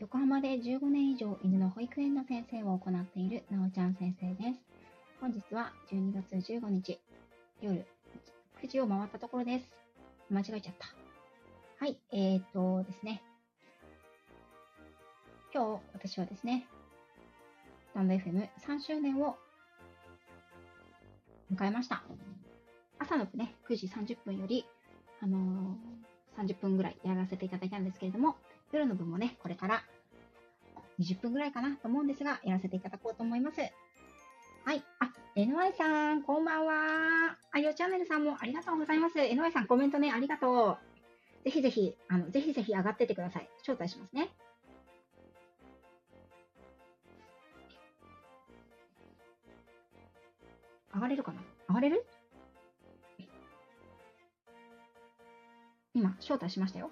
[0.00, 4.60] 横浜で15年以上犬の保育園の先生を行っているなおちゃん先生です。
[5.20, 6.98] 本日は12月15日
[7.60, 7.84] 夜
[8.62, 9.66] 9時を回ったところです。
[10.30, 10.86] 間違えちゃった。
[11.78, 13.22] はい、えー、っとですね。
[15.52, 16.66] 今日私はですね、
[17.90, 19.36] スタンド FM3 周年を
[21.54, 22.02] 迎えました。
[22.98, 24.64] 朝のね、9時30分より、
[25.20, 28.36] あのー、30分ぐらいやらせていただいたんですけれども、
[28.72, 29.82] 夜の分もね、これから
[31.00, 33.60] 20分ぐらいかなと思うんですが、やらせていただこうと思います。
[33.60, 34.84] はい。
[34.98, 37.38] あ、NY さん、こんばんは。
[37.52, 39.18] あ、よチャンネルさんもありがとうございます。
[39.18, 40.76] NY さん、コメントね、ありがと
[41.42, 41.44] う。
[41.44, 43.48] ぜひぜひ、あの、ぜひぜひ上がっててください。
[43.60, 44.28] 招待しますね。
[50.92, 51.40] 上がれるかな？
[51.68, 52.04] 上がれる？
[55.94, 56.90] 今、招待しましたよ。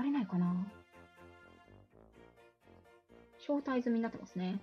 [0.00, 0.66] あ、上がれないかな
[3.38, 4.58] 招待済みになってますね。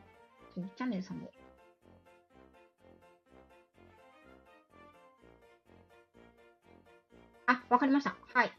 [0.75, 1.31] チャンネルさんで。
[7.45, 8.15] あ、わかりました。
[8.33, 8.52] はい。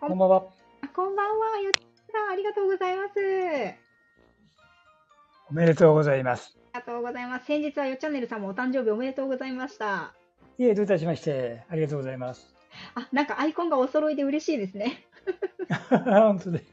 [0.00, 0.44] こんばんは。
[0.82, 1.58] あこんばんは。
[1.58, 1.72] よっ
[2.12, 3.14] さん、ありがとうございます。
[5.50, 6.56] おめでとうございます。
[6.74, 7.46] ありがとうございます。
[7.46, 10.14] 先日はよっチャンネルさんもお誕生日おめでとうございました。
[10.58, 12.55] いえ、どういたしまして、ありがとうございます。
[12.94, 15.04] あ、なんかアイコンがお揃いで嬉しいですね。
[16.04, 16.64] 本当で。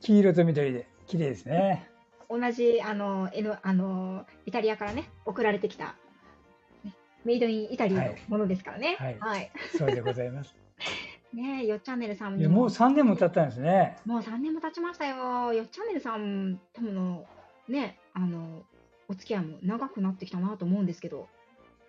[0.00, 1.88] 黄色と緑で、綺麗ですね。
[2.28, 5.96] 同じ、あの、N、あの、イタリアからね、送られてきた、
[6.84, 8.96] ねメイドインイタリーのものですからね。
[8.98, 9.50] はいはい。
[9.76, 10.54] そうでございます。
[11.32, 13.96] ねえ、よっチャンネルさんいや、もう3年も経ったんですね。
[14.04, 15.52] もう3年も経ちましたよ。
[15.52, 17.26] よっチャンネルさんとの、
[17.68, 18.62] ね、あの、
[19.08, 21.28] お付き合いも長くなってきたなと思うんですけど。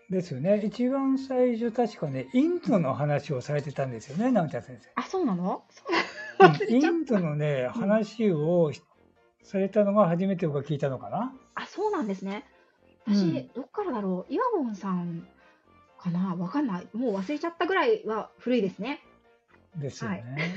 [0.09, 0.61] ですよね。
[0.63, 5.63] 一番最初、確かね、インドの話をされてたんですよね、直ちゃん先あ、そうなの？
[5.69, 5.83] そ
[6.47, 8.71] うインドのね、話を
[9.41, 11.33] されたのが初めて僕が聞いたのかな？
[11.55, 12.45] あ、そうなんですね。
[13.07, 14.33] 私、うんどっからだろう？
[14.33, 15.27] イワゴンさん
[15.99, 16.35] かな？
[16.35, 16.87] わかんない。
[16.93, 19.01] もう忘れちゃったぐらいは古いですね。
[19.75, 20.55] ですよね。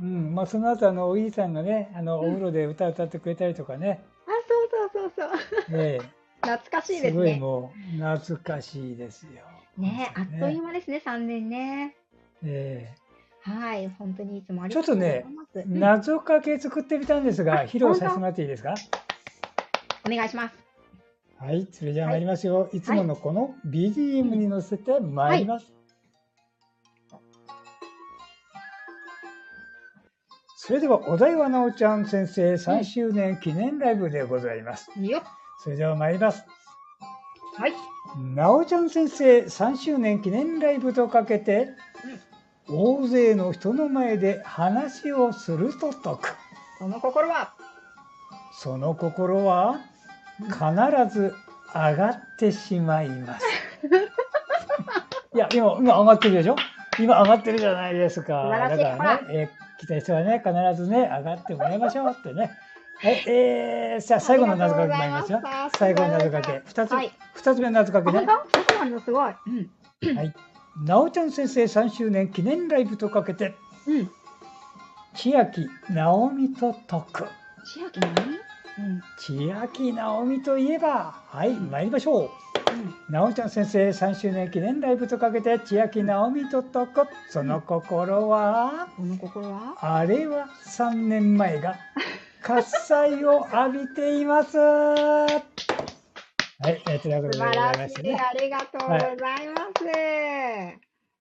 [0.00, 4.04] うん、まあ、その後、あの、おじいさんがね、あの、お風呂で歌歌ってくれたりとかね。
[4.24, 5.30] あ、そうそうそう
[5.68, 5.80] そう。
[5.80, 7.38] ええ懐かしいですすごいね。
[7.38, 9.30] もう懐かしいですよ。
[9.78, 11.96] ねあ本当にっという間ですね、3年ね。
[12.44, 12.94] え
[13.42, 15.58] はい、本当にいつもありちょがとうござっとねいます。
[15.60, 18.74] えうん謎かけ作ってみたんですが、あ披露させてもらっていいですか？
[20.06, 20.66] お願いします。
[21.38, 22.70] はい、それじゃあ参りますよ。
[22.72, 25.72] い、つものこの BGM に乗せて参ります。
[30.56, 34.90] それでは、お題はなおちゃん先生3周年記念ライブでございます。
[35.00, 35.22] よっ。
[35.62, 36.44] それでは参ります。
[37.56, 37.72] はい。
[38.34, 41.68] なおちゃん先生3周年記念ライブとかけて、
[42.68, 46.36] 大勢の人の前で話をすると解く。
[46.78, 47.54] その心は、
[48.52, 49.80] その心は
[50.38, 50.58] 必
[51.14, 51.34] ず
[51.74, 53.46] 上がってしまいます。
[55.34, 56.56] いや、今、今上がってるでしょ？
[56.98, 58.48] 今上がってるじゃないですか。
[58.48, 62.50] だからね、えー来た人はね、必ずね、上がってもらいましょうってね。
[62.98, 65.70] はい、えー、じゃあ最後の謎かけ参りますよありま。
[65.70, 66.62] す最後の謎かけ。
[66.64, 68.26] 二つ、はい二つ目の謎かあ、けねそう
[68.78, 69.34] なんだ、すごい。
[70.02, 70.16] うん。
[70.16, 70.34] はい。
[70.84, 73.54] なおちゃん先生3周年記念ライブとかけて、
[73.86, 74.10] うん。
[75.14, 77.26] 千秋直美と解く。
[77.74, 78.12] 千秋何
[78.78, 79.02] うん。
[79.18, 82.30] 千秋直美といえば、はい、参りましょう。
[83.12, 87.06] なおちゃん先生3周年記念ライブとかけて千秋直美と解く。
[87.30, 89.76] その心は、この心は？
[89.80, 91.76] あれは3年前が
[92.46, 94.56] 喝采を浴びています。
[94.56, 97.78] はい、えー、ということ素でござい晴らしい。
[97.80, 98.20] ましてね。
[98.20, 99.84] ありがとうございます。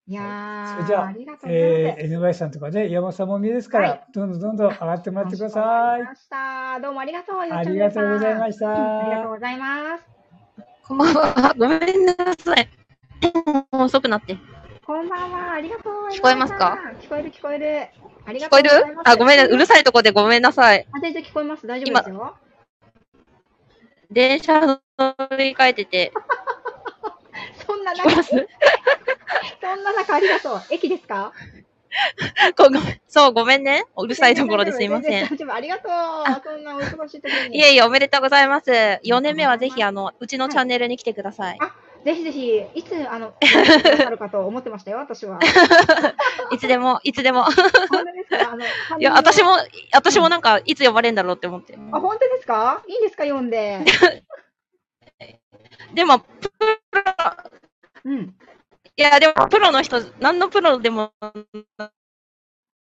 [0.07, 1.13] い、やー、それじゃああ。
[1.47, 6.79] えー、NY さんとかね、山本さんも見えですから、はいどんどんどんどん上がってもらってくださいました。
[6.79, 7.39] どうもありがとう。
[7.39, 10.03] ありがとうございましたありがとうございます。
[10.83, 11.55] こんばんは。
[11.57, 12.69] ごめんなさい。
[13.71, 14.37] もう遅くなって。
[14.85, 15.53] こんばんは。
[15.53, 16.19] ありがとうございます。
[16.19, 16.77] 聞こえますか？
[17.01, 17.87] 聞こえる聞こえる。
[18.25, 19.09] ありが聞こえるとうございます。
[19.09, 19.45] あ、ごめん。
[19.47, 20.87] うるさいとこでごめんなさい。
[20.91, 21.67] あ、全然聞こえます？
[21.67, 22.35] 大丈夫ですよ。
[24.11, 24.79] 電車乗
[25.37, 26.11] り換えてて。
[27.67, 28.23] そんな聞こえ中、
[29.61, 30.61] そんな中ありがとう。
[30.69, 31.33] 駅ですか？
[32.57, 33.85] ごごめんそう、ごめんね。
[33.95, 35.25] うるさいところですいません。
[35.25, 36.41] ありがとう。
[36.43, 37.57] そんなお忙しい時に。
[37.57, 38.69] いえいえ、おめでとうございます。
[38.71, 41.57] 4年目はぜひ、あの、うちのチャンネルに来てください。
[42.05, 45.39] ぜひぜひ、いつ、あの、くださるかと思ってましたよ、私は。
[46.53, 47.43] いつでも、いつでも。
[47.45, 48.51] 本当ですか？
[48.51, 48.63] あの、
[48.99, 49.57] いや、私も、
[49.91, 51.73] 私もなんか、いつ呼ばれるんだろうって思って。
[51.91, 52.83] あ、本当ですか？
[52.87, 53.79] いいんですか読んで。
[55.95, 56.27] でも、プ
[56.93, 57.01] ロ
[58.05, 58.35] うん。
[58.97, 61.11] いや、でも、プロの人、何のプロでも、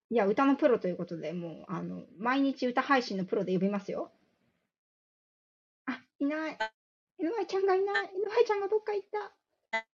[0.09, 4.09] いや、歌のプロということで、もう、あの、毎日歌配信のプロで呼びますよ。
[5.85, 6.57] あ、いない。
[7.21, 8.05] 井上ちゃんがいない。
[8.05, 9.31] 井上ちゃんがどっか行った。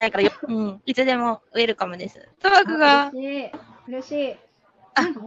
[0.02, 2.30] ないからよ、うん、いつでもウェルカムです。
[2.42, 3.52] トワクがあ、嬉しい。
[3.88, 4.36] 嬉しい。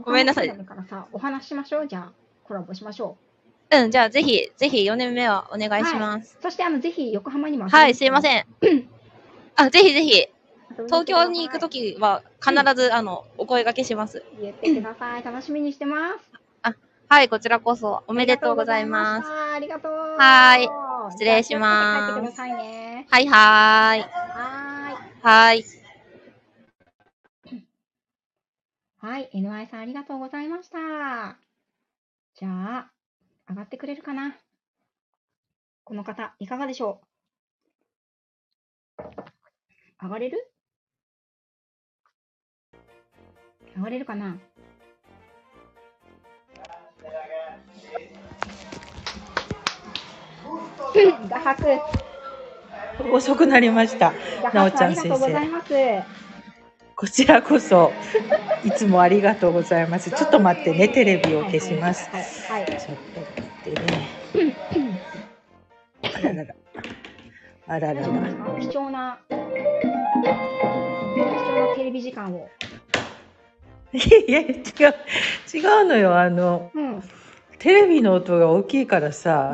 [0.04, 1.88] ごめんなさい人だからさ、お話ししましょう。
[1.88, 2.12] じゃあ、
[2.44, 3.16] コラボしましょ
[3.70, 6.36] うん、じゃあぜひ、ぜひ4年目はお願いします。
[6.38, 6.42] う。
[6.42, 8.22] そして、あの、ぜひ、横浜にもはい、すいまん。
[8.22, 8.46] せん。
[9.56, 14.22] あ、ぜひぜひ、東東京に行くときは必ず、あの、お声掛けします。
[14.40, 15.24] 言ってください。
[15.24, 16.36] 楽しみにしてます。
[17.08, 19.28] はい、こちらこそ、おおめでとうございます。
[19.54, 23.06] ありがとうござい失礼します帰ってくださいね。
[23.10, 24.00] はいはーい。
[24.00, 24.96] はーい。
[25.22, 25.64] はーい。
[28.98, 30.78] はい、NY さんありがとうございました。
[32.34, 32.90] じゃあ、
[33.48, 34.36] 上がってくれるかな
[35.84, 37.00] この方、いかがでしょ
[38.98, 39.04] う
[40.02, 40.52] 上がれる
[43.76, 44.38] 上がれるかな
[51.28, 51.80] 画伯、
[53.12, 54.12] 遅くなりました。
[54.42, 55.72] 画なおちゃん伯ありがとうございます。
[56.96, 57.92] こちらこそ、
[58.64, 60.10] いつもありがとうございます。
[60.10, 62.08] ちょっと待ってね、テレビを消します。
[62.50, 62.66] はい。
[62.66, 62.78] ちょっ
[63.14, 64.56] と待ってね。
[66.02, 66.54] あららら。
[67.68, 68.06] あららら。
[68.06, 68.10] か
[68.58, 69.50] 貴重な、貴重
[71.68, 72.48] なテレビ時間を。
[73.92, 73.98] い
[74.32, 74.54] や違う、
[75.54, 76.18] 違うのよ。
[76.18, 76.94] あの、うん。
[76.94, 77.02] うん。
[77.58, 79.52] テレビの音が大きいからさ、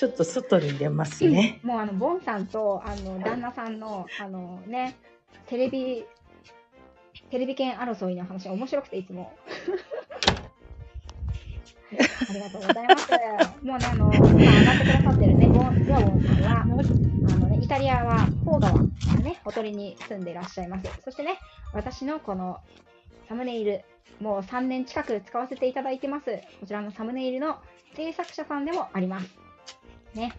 [0.00, 1.60] ちょっと外に出ますね。
[1.62, 4.96] もうあの、ボンさんと、あの、旦那さんの、あのね、
[5.46, 6.06] テレビ、
[7.28, 9.30] テレビ権争いの話面白くていつも。
[11.92, 13.10] ありがとうございます。
[13.62, 18.86] もうね、あの、今上がってくださってるね、ボン、ヨアボンさんは、あのね、イタリアは、ポー川の
[19.22, 20.88] ね、ほとりに住んでいらっしゃいます。
[21.04, 21.38] そしてね、
[21.74, 22.56] 私のこの
[23.28, 23.82] サムネイル、
[24.18, 26.40] もう3年近く使わせていただいてます。
[26.58, 27.58] こちらのサムネイルの
[27.94, 29.39] 制作者さんでもあります。
[30.14, 30.32] ね。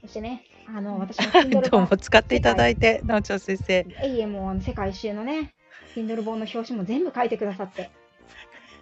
[0.00, 3.86] そしてね、あの、私の どうも本、使っていただいて、なおちゃん先生。
[4.04, 5.52] いいえ、もう世界一周のね、
[5.94, 7.90] Kindle 本の表紙も全部書いてくださって。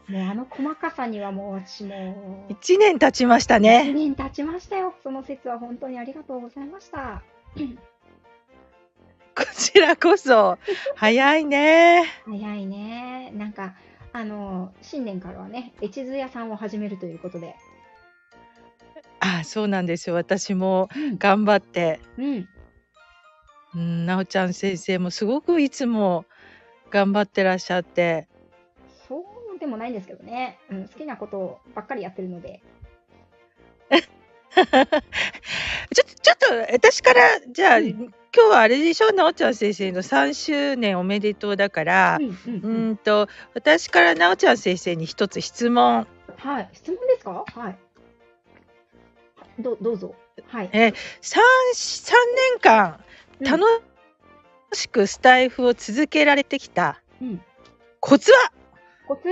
[0.09, 3.93] もうあの細かさにはもう私もう、 一年経ちました1ね。
[3.93, 4.95] 年経ちましたよ。
[5.03, 7.23] その説は本当にありがとうございました。
[9.37, 10.59] こちらこそ、
[10.95, 12.05] 早いね。
[12.25, 13.31] 早いね。
[13.35, 13.75] なんか、
[14.13, 17.55] あの、新年からはね、絵地図屋さんを始めるということで。
[19.41, 20.15] あ、そうなんですよ。
[20.17, 21.19] 私もうん。
[21.19, 22.01] 頑張って。
[22.19, 22.49] うん。
[23.75, 26.25] うん、なおちゃん先生もすごくいつも
[26.91, 28.29] 頑張ってらっしゃって。
[29.09, 29.19] そ
[29.55, 30.59] うでもないんですけどね。
[30.71, 32.61] うん、好きなことばっかりやってるので。
[33.91, 34.03] ちょっ
[34.73, 37.21] と、ちょっと、私から、
[37.53, 39.13] じゃあ、うん今日はあれでしょ？
[39.13, 46.07] なおちゃん先生の3周年おめでとうだからう、ん、うん、ううんと、私からなおちゃん先生に一つ質問。
[46.37, 46.69] はい。
[46.75, 47.45] 質問ですか？
[47.55, 47.79] はい。
[49.59, 50.15] どどうぞ。
[50.49, 50.69] はい。
[50.69, 50.93] 3、
[51.75, 52.17] 三
[52.53, 53.01] 年間、
[53.41, 53.63] うん楽
[54.73, 57.41] しくスタイフを続けられてきたうん。
[58.01, 58.53] コツは？
[59.07, 59.23] コツ？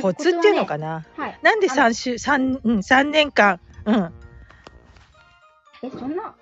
[0.00, 1.38] コツっていうのかな、な、はい。
[1.42, 4.12] なんであの3週、三うん、三年間、うん。
[5.82, 6.34] え、そんな、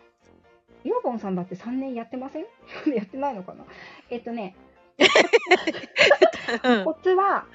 [0.84, 2.44] ヨーボンさんだって3年やってません？
[2.94, 3.64] やってないのかな？
[4.10, 4.56] えっとね、
[6.64, 7.46] うんコツは、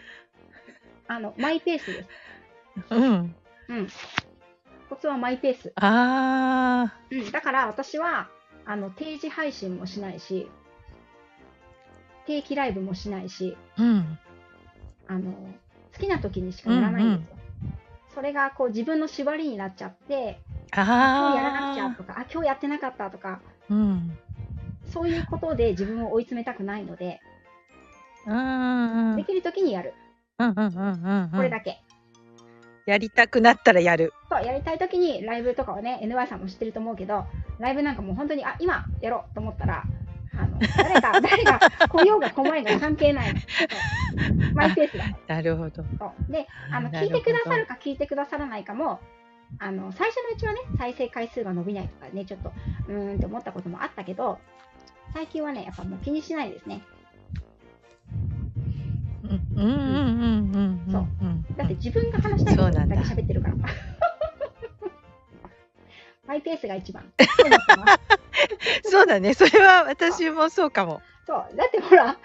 [1.07, 2.09] あの、マイペースです。
[2.91, 3.35] うん。
[3.69, 3.87] うん。
[4.89, 5.73] コツはマイペース。
[5.75, 7.31] あうん。
[7.31, 8.29] だから私は、
[8.65, 10.49] あの、定時配信もしないし、
[12.25, 14.19] 定期ライブもしないし、ー、うん。
[15.07, 15.31] あの、
[15.93, 17.37] 好きな時にしかやらないんですよ。
[18.13, 20.41] それがこう自分の縛りになっちゃって、
[20.73, 24.17] 今日やらなくちゃあとか、あ、今日やってなかったとか、ー、うん。
[24.85, 27.19] そういうことで自分を追い詰めたくないので、
[28.25, 29.93] うんうんできる時にやる。
[30.39, 31.81] うんうんうんうんこれだけ。
[32.87, 34.13] やりたくなったらやる。
[34.29, 37.25] そう、やりたい時にライブとかはね、NY さんも知ってると思うけど、
[37.59, 39.85] ライブなんかもう本当に、あ、今やろうと思ったら、
[40.37, 43.35] あの、誰か、 誰が来ようが来まいが関係ない
[44.55, 45.03] マイペースだ。
[45.27, 45.83] なるほど。
[45.99, 49.01] そうで、あの、聞いてくださるか聞いてくださらないかも、
[49.59, 52.53] あの、最初のうちはね、再生回数が伸びないとかね、ちょっと、
[52.87, 54.39] うーんって思ったこともあったけど、
[55.13, 56.83] 最近はね、やっぱもう気にしないですね。
[59.27, 63.55] そううんだって自分が話したいことだけそうなんだ喋ってるから。
[66.27, 67.11] マイペースが一番。
[68.83, 69.33] そうだね。
[69.33, 71.01] それは私もそうかも。
[71.25, 71.55] そう。
[71.55, 72.17] だってほら、だ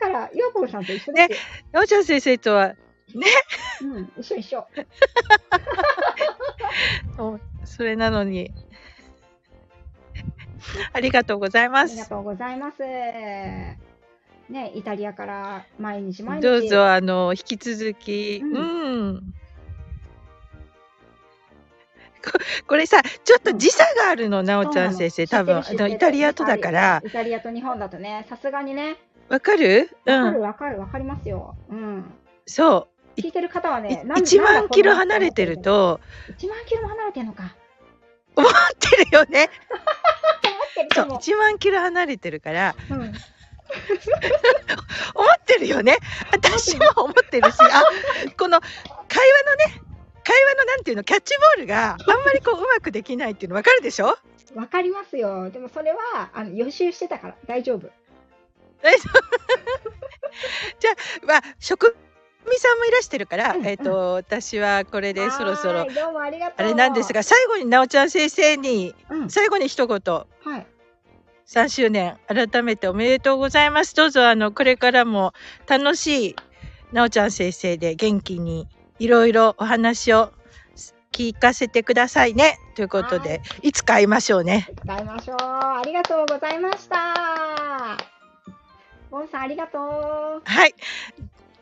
[0.00, 1.38] から、ヨーコさんと一緒ですよ。
[1.72, 2.76] なおちゃん先生とはね、
[3.82, 4.66] うん、一緒一緒。
[7.64, 8.52] それなのに、
[10.92, 12.06] ありがとうございますありが。
[12.06, 12.82] とうございます。
[14.48, 16.42] ね、イタリアから毎日毎日。
[16.42, 19.34] どうぞ、あの、引き続き、ううんん。
[22.24, 22.30] こ
[22.68, 25.26] これさ、ちょっと時差があるの、なおちゃん先生。
[25.26, 28.96] 多分、あの、イタリアとだから、イタリアと日本だとね、さすがにね、
[29.28, 29.90] わかる？
[30.06, 30.40] うわかるん。
[30.40, 31.54] わかるわかりますよ。
[31.70, 32.04] うん。
[32.46, 33.20] そう。
[33.20, 35.58] 聞いてる方はね、いなん1なんだ万キロ離れてる。
[35.58, 36.00] と、
[36.38, 37.56] こんな1万キロも離れてるのか。
[38.36, 39.50] 思ってるよね。
[40.94, 42.96] そう、思って1万キロ離れてるから、る。
[42.96, 43.12] うん。
[45.14, 45.98] 思ってるよね。
[46.32, 47.82] 私も思ってるし、あ、
[48.36, 49.82] この会話のね、
[50.24, 54.16] 会話のなんていうの、キャッチボールがあんまりこううまくできないっていうのわかるでしょ？
[54.54, 55.50] わかりますよ。
[55.50, 57.90] でもそれはあの予習してたから大丈夫。
[61.26, 61.96] まあ、職
[62.46, 65.86] 味さんもいらしてるから、うんえっ、と、私はこれでそろそろ。
[66.56, 69.30] あれなんですが、最後になおちゃん先生に、うん。
[69.30, 70.26] 最後に一言、は
[70.58, 70.66] い。
[71.46, 73.94] 3周年、改めておめでとうございます。
[73.94, 75.32] どうぞ、あの、これからも
[75.66, 76.36] 楽しい
[76.92, 78.66] なおちゃん先生で元気に
[78.98, 80.32] いろいろお話を
[81.12, 82.58] 聞かせてくださいね。
[82.74, 84.68] ということで、いつか会いましょうね。
[84.82, 85.36] 使いましょう。
[85.40, 87.96] ありがとうございました。
[89.10, 90.42] ボンさんありがとう。
[90.44, 90.74] はい。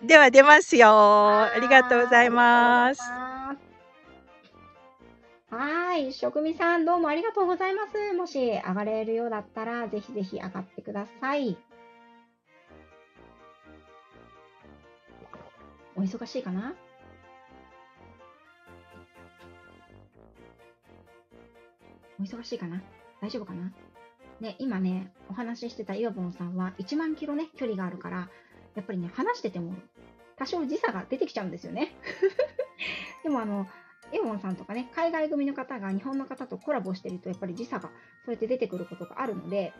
[0.02, 0.88] では出ますよ。
[0.88, 3.02] ありがとうございます。
[5.54, 8.14] はい、職味さんどうもありがとうございます。
[8.14, 11.58] もし上がれるようだったら、ぜひぜひ上がってください。
[15.94, 16.72] お忙しいかな？
[22.18, 22.82] お忙しいかな？
[23.20, 23.74] 大丈夫かな？
[24.40, 28.30] ね、今ね、お話ししてたイワボンさんは1万キロね、距離があるから、
[28.74, 29.74] やっぱりね、話してても
[30.36, 31.94] 多少時差が出てきちゃうんですよね。
[33.22, 33.66] でもあの、
[34.12, 37.88] エモンさんとかね、海外組の方が日本の方とコラボしてると、やっぱり時差が
[38.24, 39.72] そうやって出てくることがあるので、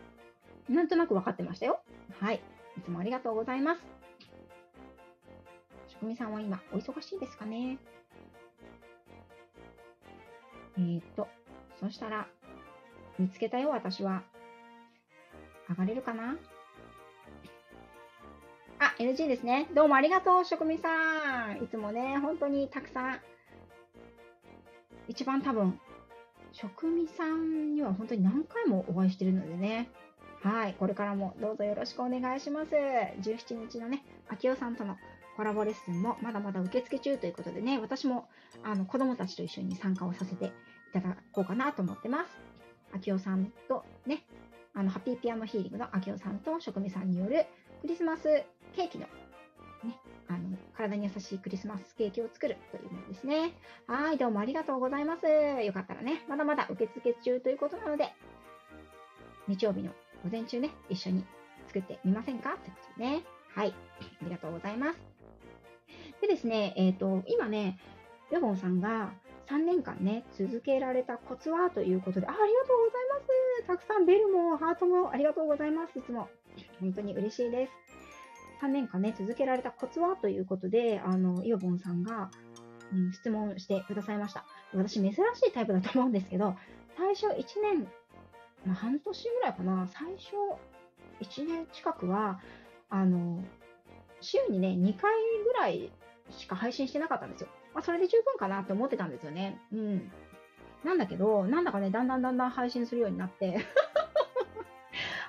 [0.69, 1.81] なんとなく分かってましたよ。
[2.19, 2.41] はい。
[2.79, 3.83] いつもありがとうございます。
[5.89, 7.77] 職味さんは今、お忙しいですかね？
[10.79, 11.29] えーっと、
[11.79, 12.27] そしたら、
[13.19, 14.23] 見つけたよ、私は。
[15.69, 16.37] 上がれるかな？
[18.79, 19.69] あ、NG ですね。
[19.75, 21.63] どうもありがとう、職味さん。
[21.63, 23.21] いつもね、本当にたくさん。
[25.09, 25.79] 一番多分、
[26.53, 29.91] 職味さんには本当に何回もお会いしてるのでね。
[30.43, 32.73] はい、これからもどうぞよろしくお願いします。
[32.75, 34.97] 17日のね、秋代さんとの
[35.37, 38.29] コラボレッスンもまだまだ受付中ということでね、私も
[38.63, 40.51] あの子供たちと一緒に参加をさせてい
[40.93, 42.39] ただこうかなと思ってます。
[42.93, 44.25] 秋代さんとね、
[44.75, 47.47] あのハッピーピアノヒーリングの秋代さんと職味さんによる
[47.81, 48.45] クリスマス
[48.75, 49.07] ケーキの
[49.85, 49.99] ね、
[50.29, 53.53] あの体に優しいクリスマスケーキを作るというものですね。
[53.87, 55.27] はい、どうもありがとうございます。
[55.27, 58.13] よかったらね、まだまだ受付中ということなので、
[59.49, 59.91] 日曜日の
[60.25, 61.25] 午前中ね、一緒に
[61.67, 62.51] 作ってみませんか？
[62.51, 63.23] ということでね。
[63.55, 64.99] はい、ありがとうございます。
[66.21, 67.79] でですね、えっ、と、今ね、
[68.31, 69.13] ヨボンさんが
[69.49, 73.67] 3年間ね、続けられたコツはということで、あありがとうございます。
[73.67, 75.99] たくさんベルもハートもありがとうございます。
[75.99, 76.29] いつも。
[76.81, 77.92] 本当に嬉しいです。
[78.63, 80.15] 3年間ね、続けられたコツは？
[80.17, 82.31] ということで、あの、イオボンさんが、
[82.93, 84.45] うん、質問してくださいました。
[84.73, 85.17] 私、珍し
[85.49, 86.55] いタイプだと思うんですけど、
[86.97, 87.89] 最初1年、
[88.65, 90.37] まあ、半年ぐらいかな、最初
[91.21, 92.41] 1年近くは、
[92.89, 93.43] あの、
[94.21, 95.13] 週にね、2回
[95.45, 95.91] ぐらい
[96.31, 97.49] しか配信してなかったんですよ。
[97.75, 99.61] まあ、それで十分かなって思ってたんですよね。
[99.73, 100.13] うん。
[100.85, 103.59] なんだけど、なんだかね、だんだんだんだん配信するようになって、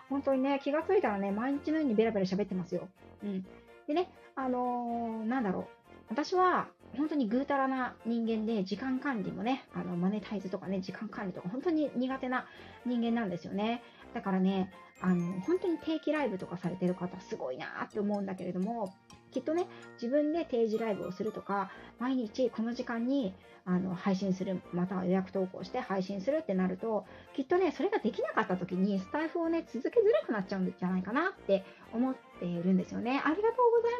[0.09, 2.87] 本当にね、気がついたらね、毎日のようにベラベラ喋ってますよ。
[3.23, 3.45] うん。
[3.87, 5.65] でね、あのーなんだろう。
[6.09, 6.67] 私は、
[6.97, 12.45] 本当にぐうたらな人間で、時間管理もね、あの、マネタイズとかね、時間管理とか、本当に苦手な
[12.85, 13.81] 人間なんですよね。
[14.13, 18.93] だからね、あの、本当に定期ライブとかされてる方、すごいなーって思うんだけれども、
[19.33, 19.67] きっとね、
[20.01, 23.33] 自分で定時ライブをするとか、毎日この時間に
[23.65, 33.21] あの配信する、または予約投稿して配信するってなると、きっとね、それができなかった時に、スタイフをね、続けづらくなっちゃうんじゃないかなって思っているんですよね。
[33.23, 33.91] ありがとうござい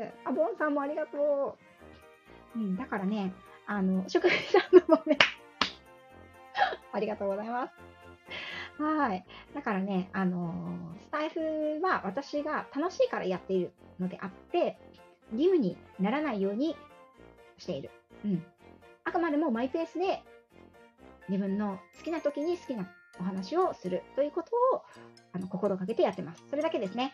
[0.00, 0.14] ます。
[0.24, 1.58] あ、ボンさんもありがと
[2.56, 2.58] う。
[2.58, 3.32] うん、だからね、
[3.66, 5.18] あの、職人さんのもね、
[6.92, 7.99] ありがとうございます。
[8.80, 9.24] はい。
[9.54, 11.40] だからね、あのースタイフ
[11.82, 14.78] は私が楽しいからやっているのであって、
[15.32, 16.76] 義務にならないように
[17.58, 17.90] している。
[18.24, 18.44] うん。
[19.04, 20.22] あくまでもマイペースで
[21.28, 24.82] 自分の好きな時に好きなお話をするということを
[25.32, 26.44] あの心がけてやってます。
[26.48, 27.12] それだけですね。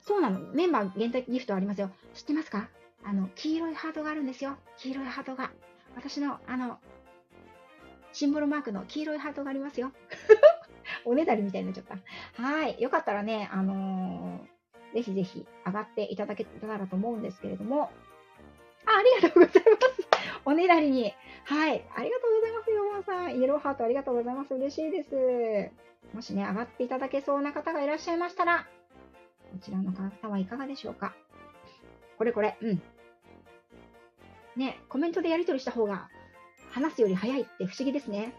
[0.00, 0.40] そうなの。
[0.52, 1.90] メンバー限定ギフトありますよ。
[2.14, 2.68] 知ってますか？
[3.04, 4.56] あの、黄色いハートがあるんですよ。
[4.78, 5.52] 黄色いハートが。
[5.94, 6.78] 私の、あの、
[8.12, 9.92] シンボルマークの黄色いハートがありますよ。
[11.04, 12.42] おねだりみたいになっちゃった。
[12.42, 12.80] はい。
[12.80, 14.58] よかったらね、あのー
[14.94, 17.90] ぜひぜひ上がっていただけたらと思うんですけれども、
[18.86, 20.08] あ、ありがとうございます。
[20.46, 21.12] おねだりに。
[21.44, 21.84] はい。
[21.94, 23.38] ありがとうございます、ヨモンさん。
[23.38, 24.54] イエローハートありがとうございます。
[24.54, 26.14] 嬉しいです。
[26.14, 28.66] もしね、上がっていただけそうな方がいらっしゃいましたら、
[29.52, 31.14] こちらの方はいかがでしょうか。
[32.16, 32.82] これこれ、うん。
[34.56, 36.08] ね、コメントでやり取りした方が、
[36.70, 38.32] 話すより早いって不思議ですね。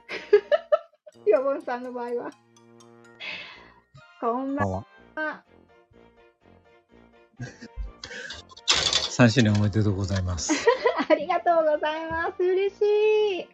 [1.27, 2.31] ヨモンさんの場合は。
[4.19, 4.85] こんばんは。
[5.15, 5.43] は。
[9.17, 10.53] 3周年おめでとうございます。
[11.09, 12.43] ありがとうございます。
[12.43, 13.49] 嬉しい。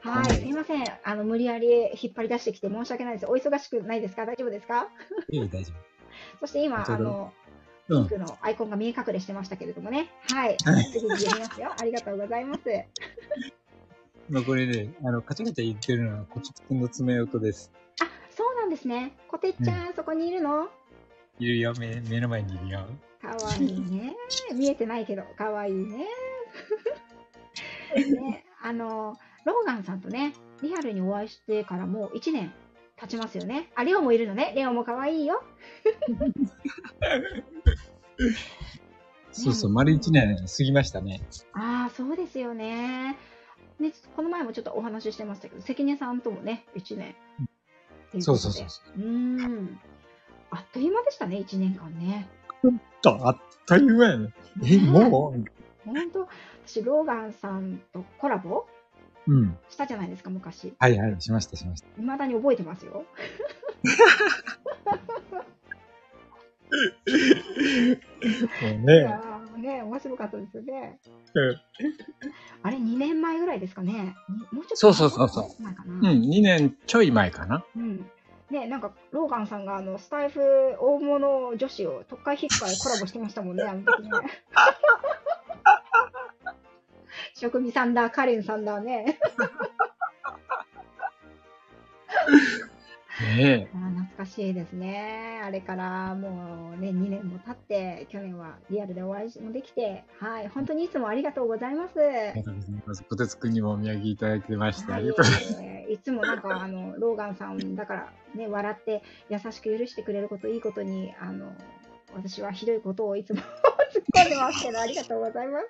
[0.00, 0.84] はい、はいすいません。
[1.04, 1.68] あの、無理やり
[2.00, 3.26] 引っ張り出してきて申し訳ないです。
[3.26, 4.24] お忙しくないですか？
[4.26, 4.88] 大丈夫ですか？
[5.30, 5.72] いい大丈
[6.40, 7.32] そして今、あの。
[7.88, 10.10] ピンクのアイコンが見え隠れしてましたけれどもね。
[10.32, 10.56] はい。
[10.64, 11.72] はい次に読みますよ。
[11.78, 12.62] ありがとうございます。
[14.28, 17.70] まあこれね、あの、カチャカチャ言ってるのは、こちくんの爪音です。
[18.66, 19.16] んですね。
[19.28, 20.68] こてっちゃん、そこにいるの？
[21.38, 22.86] いるよ、目目の前にいるよ。
[23.20, 24.14] かわいいね。
[24.54, 26.06] 見えてないけど、かわいいね。
[27.96, 30.32] ね、あの、ローガンさんとね、
[30.62, 32.52] リアルにお会いしてからもう1年
[32.96, 33.70] 経ちますよね。
[33.74, 34.52] あ、レオもいるのね。
[34.56, 35.42] レオもかわいいよ。
[39.32, 41.20] そうそう、丸1年過ぎましたね。
[41.52, 43.16] ああ、そうですよね。
[43.78, 47.14] ね、この前もちょっとお話ししてましたけど、関根さんともね、1年。
[48.14, 48.98] いそうことでそうそうそう。
[48.98, 49.06] うー
[49.62, 49.80] ん。
[50.50, 52.28] あっという間でしたね、1年間ね。
[53.04, 54.32] あっという間やね。
[54.64, 55.32] え、も
[55.84, 56.28] 本当？
[56.66, 58.66] 私、ローガンさんとコラボ？
[59.28, 59.58] ううん。
[59.68, 60.74] したじゃないですか、昔。
[60.78, 61.86] はいはい、しました、しました。
[61.96, 63.04] 未だに覚えてますよ。
[68.60, 69.35] もういね。
[69.56, 70.98] ね、面白かったですよね。
[71.34, 71.60] うん
[72.62, 73.92] あれ、2年前ぐらいですかね。
[73.92, 76.10] にもうちょっとそうそうそうそう前かな。
[76.10, 77.64] うん、2年ちょい前かな。
[77.76, 78.10] うん。
[78.50, 80.40] ね、なんか、ローガンさんが、あの、スタイフ
[80.78, 84.10] 大物女子を特会引っかいコラボしてましたもんね、 あの時ね。
[87.34, 89.18] 職味さんだ、カレンさんだね。
[93.24, 95.40] ねあー懐かしいですね。
[95.44, 102.00] あれからもうね、2年も経って、去年はリアルでお会いもできて、はい、本当にいつもありがとうございます。
[102.00, 102.30] え。
[102.32, 103.04] ありがとうございます。
[103.04, 105.62] こてつくんにもお土産いただいてまして、あはいりがとうございます。
[105.62, 111.52] えーいつもなんかあのローガンさんだからね笑って優しく許してくれることいいことにあの
[112.14, 113.46] 私はひどいことをいつも突っ
[114.14, 115.66] 込んでますけどありがとうございます。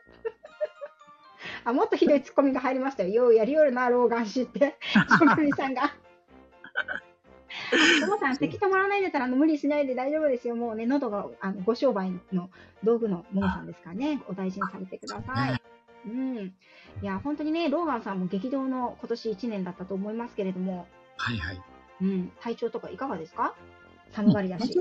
[1.65, 3.09] あもっとひどいツッコミが入りましたよ。
[3.11, 4.77] ようやりよるなローガン氏って
[5.19, 5.95] 職人さんが。
[8.00, 10.57] ともさん、咳止まらないんだったらあの無理しないで大丈夫ですよ。
[10.57, 12.50] もうね、喉があのご商売の
[12.85, 15.62] 道具のももさんですからね、お大事にされてください。
[16.07, 16.37] うん。
[16.38, 16.52] い
[17.02, 21.62] や、本当にね、ローガンさんも激動の今年1年だったと思いますけれども、はいはい。
[22.00, 23.55] うん、体調とかいかがですか？
[24.12, 24.74] 寒がりだし。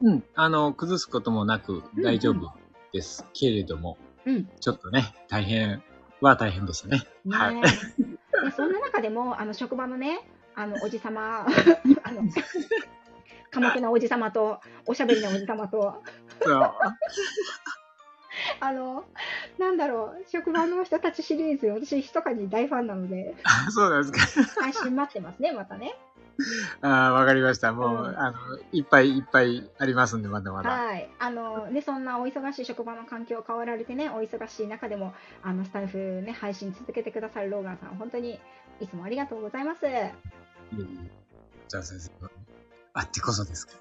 [0.00, 2.52] うん、あの、崩すこともなく大丈夫
[2.92, 4.48] ですけれども、うん。
[4.60, 5.82] ちょっとね、大変
[6.20, 7.02] は大変でしたね。
[7.24, 7.60] ねはい。
[7.60, 7.68] で
[8.56, 10.20] そんな中でも、あの、職場のね、
[10.58, 11.46] あの、おじさま、
[12.02, 12.22] あの、
[13.52, 16.02] 寡黙なおじさまと、おしゃべりなおじさまと、
[18.58, 19.04] あの、
[19.56, 24.60] なんだろう、職場の人たちシリーズ、私、密かに大ファンなので、あ そうなんですか。
[24.60, 25.96] 配信待ってますね、またね。
[26.80, 27.72] ああ、わかりました。
[27.72, 28.38] もう、うんあの、
[28.72, 30.70] いっぱいいっぱいありますんで、まだまだ。
[30.70, 31.08] はい。
[31.18, 38.38] あの、ね、そんなお忙しい職場の環境を変わられてね、お忙しい中でも、あの、スタイフね、配信続けてくださるローガンさん、本当に
[38.80, 39.80] いつもありがとうございます。
[40.72, 41.10] えいえいえ
[41.68, 42.10] じゃあ先生、
[42.94, 43.74] あってこそですか？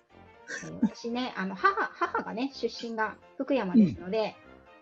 [0.63, 4.36] ー私ね、あの、母、母がね、出身が福山ですので、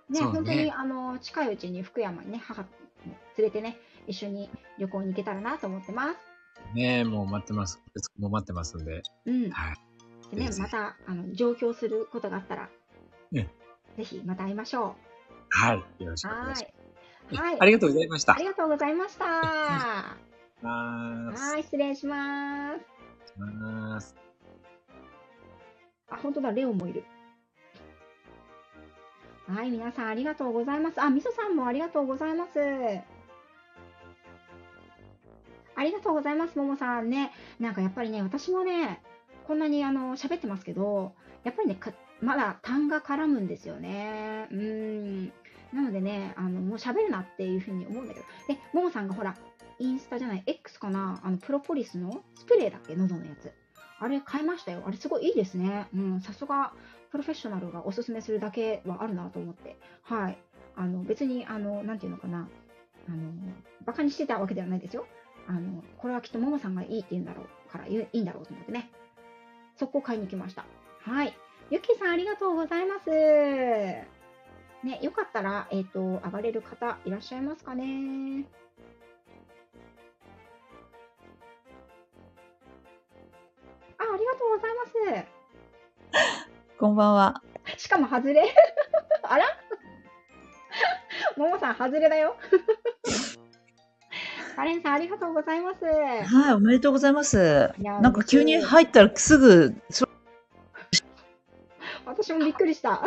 [0.09, 2.67] ね、そうね本当に、あの、近いうちに福山にね、母も
[3.37, 6.19] 連れてね、一緒に旅行に行けたらなと思ってます。
[6.73, 7.81] ねえ、もう待ってます。
[8.17, 9.01] もう待ってますんで。
[9.25, 9.49] うん。
[9.49, 10.35] はい。
[10.35, 12.69] でねまた、あの、上京することがあったら、
[13.31, 13.49] ね
[13.97, 14.95] ぜひまた会いましょ
[15.49, 16.03] はい。
[16.03, 16.29] よろしう。
[16.29, 16.69] くお願はいしま
[17.29, 17.35] す。
[17.35, 17.37] い。
[17.37, 17.57] はい。
[17.59, 18.33] ありがとうございました。
[18.35, 20.34] ありがとうございました。
[20.61, 23.39] ははい、失礼します。
[23.39, 24.15] ます。
[26.09, 27.03] あ、本当だ、レオンもいる。
[29.47, 31.01] はい、皆さんありがとうございます。
[31.01, 32.59] あ、みそさんもありがとうございます。
[35.77, 37.31] ありがとうございます、ももさんね。
[37.59, 39.01] なんかやっぱりね、私もね、
[39.45, 41.13] こんなにあの喋ってますけど、
[41.43, 41.91] やっぱりね、か
[42.21, 44.47] まだ痰が絡むんですよね。
[44.51, 45.33] うーん。
[45.73, 48.25] なのでね、あの、もう喋るなっていうふうに思うんだけど。
[48.47, 49.35] で、ももさんがほら、
[49.79, 52.95] インスタじゃない、X かなあの、プロポリスのスプレーだっけ？
[52.95, 53.51] 喉のやつ。
[53.99, 54.83] あれ買いましたよ。
[54.85, 55.87] あれすごいいいですね。
[55.93, 56.73] うん、さすが
[57.11, 59.77] プロフェッショナルがおすすめするだけはあるなと思って。
[60.03, 60.37] はい。
[60.75, 62.49] あの、別に、あの、なんていうのかな。
[63.07, 63.31] あの、
[63.85, 65.07] バカにしてたわけではないですよ。
[65.47, 68.89] あの、これはきっとももさんがいいって言うんだろうから、いいんだろうと思ってね。
[69.77, 70.65] 速攻買いに来ました。
[70.99, 71.33] はい。
[71.69, 73.09] ゆきさんありがとうございます。
[73.09, 78.45] ね、よかったら、えっ、と、上がれる方いらっしゃいますかね
[84.15, 85.27] あ、ありがとうございます。
[86.79, 87.41] こんばんは。
[87.77, 88.45] しかも外れ
[89.23, 89.45] あら？
[91.37, 92.37] ももさん、外れだよ。
[94.55, 95.83] カレンさん、ありがとうございます。
[95.83, 97.73] はい、おめでとうございます。
[97.77, 100.07] なんか急に入ったらすぐ、そ
[102.05, 103.01] 私もびっくりした。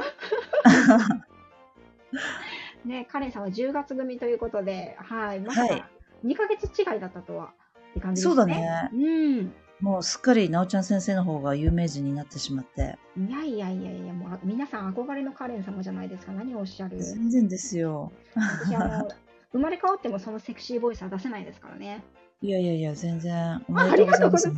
[2.85, 5.89] ね、カレンさんは10月組ということで、はい、まさはいか
[6.25, 7.53] 2ヶ月違いだったとは
[7.91, 8.37] って感じですね。
[8.37, 8.91] そうだね。
[8.93, 8.97] う
[9.43, 9.55] ん。
[9.81, 12.99] もうすっかりなおちゃん先生の方が有名人になってしまって。
[13.17, 16.33] いやいやいやいや、もうあ皆さん憧れのカレン様じゃないですか。
[16.33, 17.01] 何をおっしゃる？
[17.03, 18.11] 全然ですよ。
[18.35, 19.09] 私、あの、
[19.53, 22.03] 生まれ変わってもそのセクシーボイスは出せないですからね。
[22.43, 23.65] いやいやいや、全然。
[23.69, 24.51] おめでとうございます。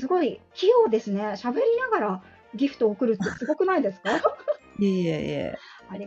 [0.00, 1.22] すごい器用ですね。
[1.36, 1.60] 喋り
[1.90, 2.22] ながら
[2.54, 4.10] ギフトを送るってすごくないですか？
[4.78, 5.58] いやいやいや。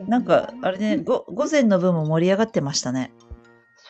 [0.08, 3.12] なんか、あれね、ご午前の分も盛り上がってましたね。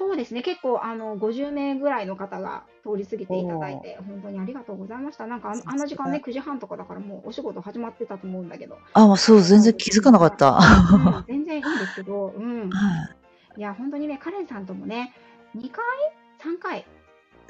[0.02, 0.42] そうですね。
[0.42, 5.28] 結構、あの、50名ぐらいの方が通り過ぎていただいて、本当にありがとうございました。
[5.28, 8.80] なんかあの、あの時間ね、9時半とかだからもうお仕事始まってたと思うんだけど。
[8.94, 10.58] あ、まあそう、全然気づかなかった。
[10.58, 12.70] うん全然いいんですけど、うん。
[12.74, 13.10] は
[13.56, 13.60] い。
[13.60, 15.14] いや、本当にね、カレンさんともね、
[15.56, 15.84] 2回
[16.40, 16.84] ?3 回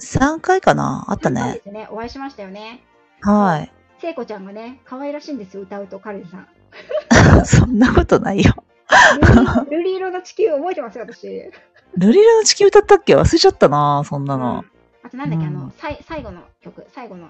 [0.01, 1.05] 3回かな？
[1.07, 1.61] あった3回ねで。
[1.61, 1.87] すね。
[1.89, 2.83] お会いしましたよね。
[3.21, 3.71] はい。
[4.01, 6.47] 聖子ちゃんがね、可愛らしいんですよ、歌うと、カレンさん。
[7.45, 8.53] そんなことないよ。
[9.69, 11.51] ルリルリ色の地球覚えてますよ、私。
[11.97, 13.15] ルリルの地球歌ったっけ？
[13.15, 14.65] 忘れちゃったな、そんなうんの。
[15.03, 17.29] あとなんだっけ、あのうん、さい最後の曲、最後の、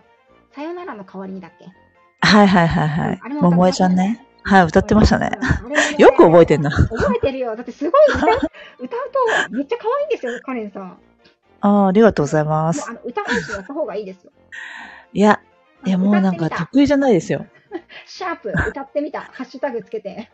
[0.54, 1.66] さよならの代わりにだっけ？
[2.28, 3.36] はいはいはいはいあれ。
[3.36, 4.28] も歌って桃江ましたねちゃんね。
[4.44, 5.32] はい、歌ってましたね。
[6.00, 6.72] よく覚えてんな。
[6.72, 7.56] 覚えてるよ。
[7.56, 8.30] だってすごい歌う
[8.80, 9.12] 歌う
[9.50, 10.88] とめっちゃ可愛いんですよ、カレンさん。
[10.88, 10.96] も
[11.62, 12.94] ああ、ありがとうございますうあ。
[12.94, 14.32] の歌配信やった方がいいですよ。
[15.14, 15.42] いや、
[15.86, 17.46] いやもうなんか得意じゃないですよ。
[18.06, 19.22] シャープ、歌ってみた。
[19.22, 20.32] ハッシュタグつけて。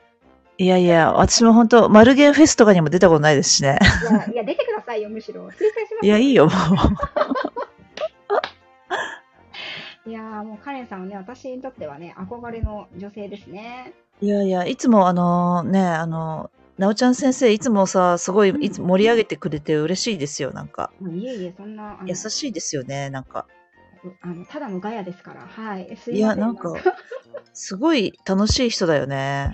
[0.59, 3.77] いやいや、私も本当マルゲンフェスとかにも出たことないですしね。
[4.01, 5.41] いや、 いや出てくださいよ、むしろ。
[5.43, 5.53] 推薦し
[5.93, 6.53] ますいや、いいよ、もう。
[10.09, 13.93] いやーもうカレンさんはね、私にとってはね、憧れの女性ですね。
[14.21, 20.91] いやいや、いつもあのね、あの、なおちゃん先生、いつもさ、すごい、いつも盛り上げてくれて嬉しいですよ、なんか。
[21.01, 23.45] いえいえ、そんな、優しいですよね、なんか。
[24.21, 25.41] あのただのガヤですから。
[25.47, 25.97] はい。
[25.97, 26.35] すいや。
[26.35, 26.73] なんか、
[27.53, 29.53] すごい楽しい人だよね。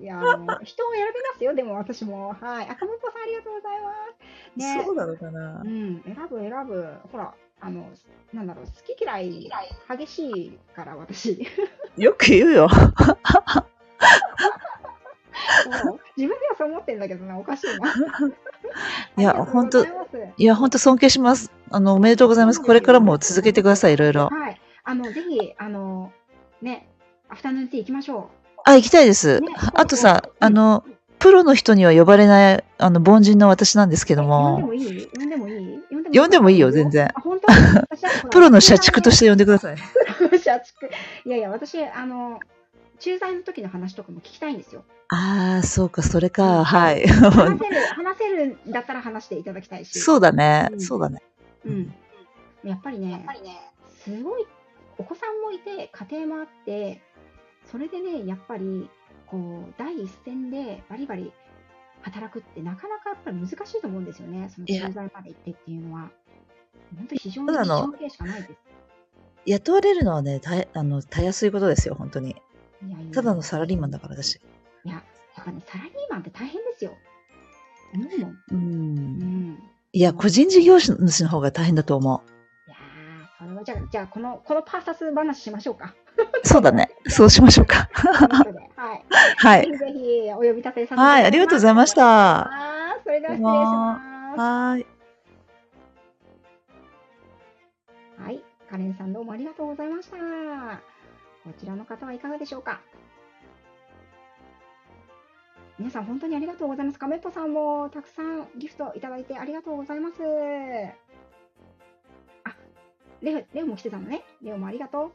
[0.00, 2.34] いや、あの人を選びますよ、でも私も。
[2.40, 2.68] はい。
[2.68, 3.92] 赤本さんありがとうございま
[4.54, 4.58] す。
[4.58, 4.82] ね。
[4.84, 5.64] そうなのかなう。
[5.64, 6.94] ん、選ぶ選ぶ。
[7.10, 7.90] ほら、あの、
[8.32, 9.50] なんだろう、好き嫌い
[9.88, 11.46] 激しいから、私。
[11.96, 12.68] よく言うよ。
[16.16, 17.94] 自分ではそう思ってるんだけどな、おかしいな。
[19.16, 21.50] いやありがとうございや、本当尊敬します。
[21.70, 22.60] あの、おめでとうございます。
[22.62, 24.28] これからも続けてください、いろいろ。
[24.28, 24.60] はい。
[24.84, 26.12] あの、ぜひ、あの、
[26.62, 26.88] ね、
[27.28, 28.30] アフタヌーンティー行きましょ
[28.64, 29.48] あ、行きたいですね。
[29.74, 30.84] あとさあの、
[31.18, 34.16] プロの人には呼ばれない、あの、凡人の私なんですけう。
[34.16, 35.08] どえ呼んでも、もいい？
[35.16, 35.80] 呼んでもいい
[36.18, 37.08] 呼んでもいいよ全然
[38.30, 39.76] プロの社畜として呼んでください。
[40.42, 40.86] 社畜。
[41.24, 42.40] いやいや、私、あの、
[42.98, 44.84] 駐在の時の話とかも聞きたいんですよ。
[45.12, 47.04] ああ、そうか、それか、はい。
[47.06, 49.98] 話せる、話せるんだったら話していただきたいし。
[49.98, 51.20] そうだねう、んそうだね。
[51.64, 51.92] うん。
[52.62, 53.26] やっぱりね、
[54.04, 54.46] すごい、
[54.98, 57.02] お子さんもいて、家庭もあって、
[57.72, 58.88] それでね、やっぱり、
[59.26, 61.32] こう、第一線でバリバリ
[62.02, 64.48] 働くってなかなかやっぱり難しいと思うんですよね。
[64.54, 66.10] その駐在まで行ってっていうのは。
[66.96, 68.54] 本当に非常にただの尊敬しかないです。
[69.46, 72.30] 雇われるのはね、たえあの、たやすいことですよ、本当に。
[72.30, 74.40] いやいやただのサラリーマンだから、私。
[74.84, 75.00] いや、や
[75.42, 76.96] っぱね、サラリーマンって大変ですよ。
[77.94, 78.30] 思うもん。
[78.30, 78.36] う。
[78.52, 79.58] うんん。
[79.92, 82.22] いや、個人事業主の方が大変だと思
[82.66, 85.94] いやー、それはじゃあ、じゃあ、この、このパーサス話しましょうか。
[86.16, 86.20] う。
[86.46, 86.90] そうだね。
[87.08, 87.88] そうしましょうか。
[87.92, 89.04] はい。
[89.36, 89.66] はい。
[89.76, 90.94] ぜひお呼び立てさせて。
[90.94, 92.04] はい、ありがとうございました。
[92.04, 94.00] はあーそれでは失礼しま
[94.34, 94.38] す。
[94.38, 94.86] ーい。
[98.24, 98.42] はい。
[98.70, 100.16] カレンさんどうもありがとうございました。
[100.16, 102.80] こちらの方はいかがでしょうか
[105.80, 106.98] 皆さん本当にありがとうございます。
[106.98, 110.16] カメットさんもたくさんギフトいただいてありがとうございます。
[112.44, 112.54] あ、
[113.22, 114.22] レオ、レオも来てたのね。
[114.42, 115.12] レオもありがとう。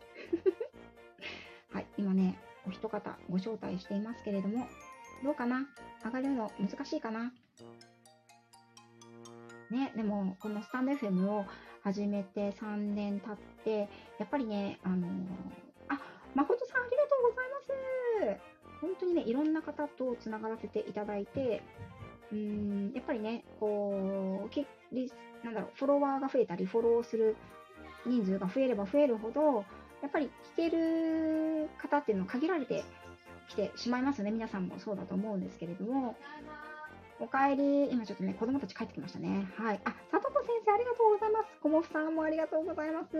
[1.71, 4.67] はい、今ね、お一方ご招待していますけれども、
[5.23, 5.67] どうかな？
[6.03, 7.31] 上がるの難しいかな？
[9.69, 11.45] ね、でも、このスタンド FM を
[11.83, 15.07] 始めて3年経って、やっぱりね、あの
[15.89, 15.99] あ、
[16.33, 18.54] 誠さんありがとうございます。
[18.85, 21.63] 本当にね、いろんな方とつながらせていただいて、
[22.31, 25.11] うーん、やっぱりね、こう、きリ
[25.43, 27.35] なんだろう、フォロワーが増えたり、フォローする
[28.05, 29.65] 人数が増えれば増えるほど、
[30.01, 32.83] やっぱり聞ける方っていうのは限られて
[33.49, 34.31] きてしまいますよね。
[34.31, 36.15] 皆さんもそうだと思うんですけれども。
[37.19, 37.89] おかえり。
[37.91, 39.47] 今ちょっとね、子供たち帰ってきましたね。
[39.55, 39.79] はい。
[39.85, 41.45] あ、さとこ先生ありがとうございます。
[41.61, 43.17] こもふさんもありがとうございます。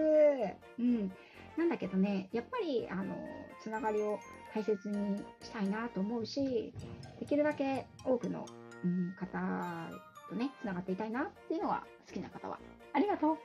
[0.80, 1.12] うん。
[1.58, 3.16] なんだけどね、やっぱり、あの、
[3.62, 4.20] つながりを
[4.56, 6.74] 大切にしたいなと思うし、
[7.20, 8.46] できるだけ多くの、
[8.86, 9.90] うん、方
[10.30, 12.58] とね、つながっていたいなっていうのが好きな方は。
[12.94, 13.38] ありがとう。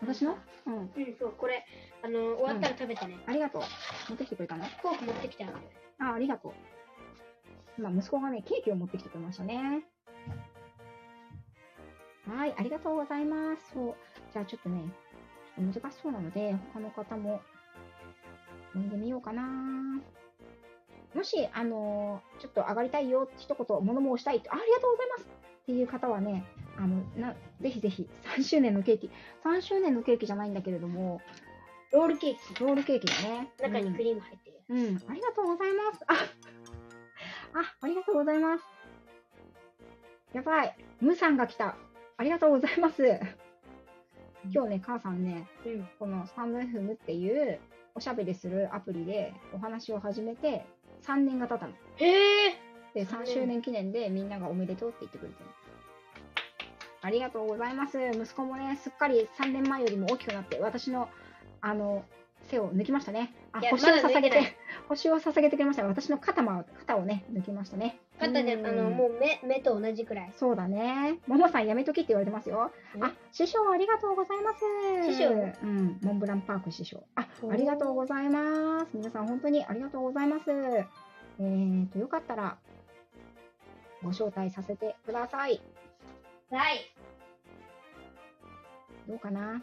[0.00, 0.38] 私の？
[0.66, 0.74] うん。
[0.76, 1.66] うん、そう、これ、
[2.02, 3.18] あの、終わったら食べてね。
[3.26, 3.62] ありがとう。
[4.08, 4.64] 持ってきてくれたの？
[4.64, 5.54] フォーク持ってきてある。
[5.98, 6.52] あ、ありがとう。
[7.76, 9.84] 今、息子がね、ケーキを持ってきてくれましたね。
[12.28, 13.72] はい、ありがとうございます。
[13.74, 13.94] そう。
[14.32, 14.84] じゃあちょっとね、
[15.58, 17.42] 難しそうなので、他の方も
[18.72, 19.42] 読んでみようかな。
[21.14, 25.28] もし、あのーちょっと上がりたいよ、一言、物申したいあ、ありがとうございます
[25.62, 26.44] っていう方はね、
[26.76, 29.10] あの、な、ぜひぜひ、3周年のケーキ、
[29.44, 31.20] 3周年のケーキじゃないんだけれども、
[31.92, 32.60] ロールケーキ。
[32.62, 33.50] ロールケーキだね。
[33.60, 34.60] 中にうんクリーム入ってる。
[34.68, 36.04] うん、ありがとうございます。
[36.06, 36.14] あ、
[37.58, 38.64] あ、ありがとうございます。
[40.32, 40.76] やばい。
[41.00, 41.76] ムさんが来た。
[42.16, 43.02] ありがとうございます。
[44.52, 45.88] 今日ね、母さんね、うん。
[45.98, 47.58] このスタンド FM っていう
[47.94, 50.64] おしゃべりするアプリでお話を始めて
[51.06, 51.72] 3年が経ったの。
[51.96, 52.70] へえ。
[52.94, 55.50] で、3周年記念でみんながおめでとうって言ってくれてる。
[57.02, 57.98] ありがとうございます。
[58.12, 61.08] 息子もね、すっかり3年前よりも大きくなって、私の、
[61.60, 62.04] あの、
[62.50, 63.34] 背を抜きましたね。
[63.52, 64.56] あいや星を捧げいてないて、
[64.88, 65.84] 星を捧げてくれました。
[65.84, 67.98] 私の肩も、肩をね、抜きましたね。
[68.20, 70.32] 肩で、うんあの、もう目、目と同じくらい。
[70.36, 71.18] そうだね。
[71.26, 72.70] ももさんやめときって言われてますよ。
[72.94, 74.60] うんあ、師匠ありがとうございます。
[75.12, 75.30] 師匠
[75.62, 77.02] うん、モンブランパーク師匠。
[77.14, 78.90] あ、ありがとうございます。
[78.94, 80.50] 皆さん本当にありがとうございます。
[80.50, 82.58] えーと、よかったら、
[84.02, 85.60] ご招待させてください。
[86.50, 86.92] はい。
[89.08, 89.62] どうかな？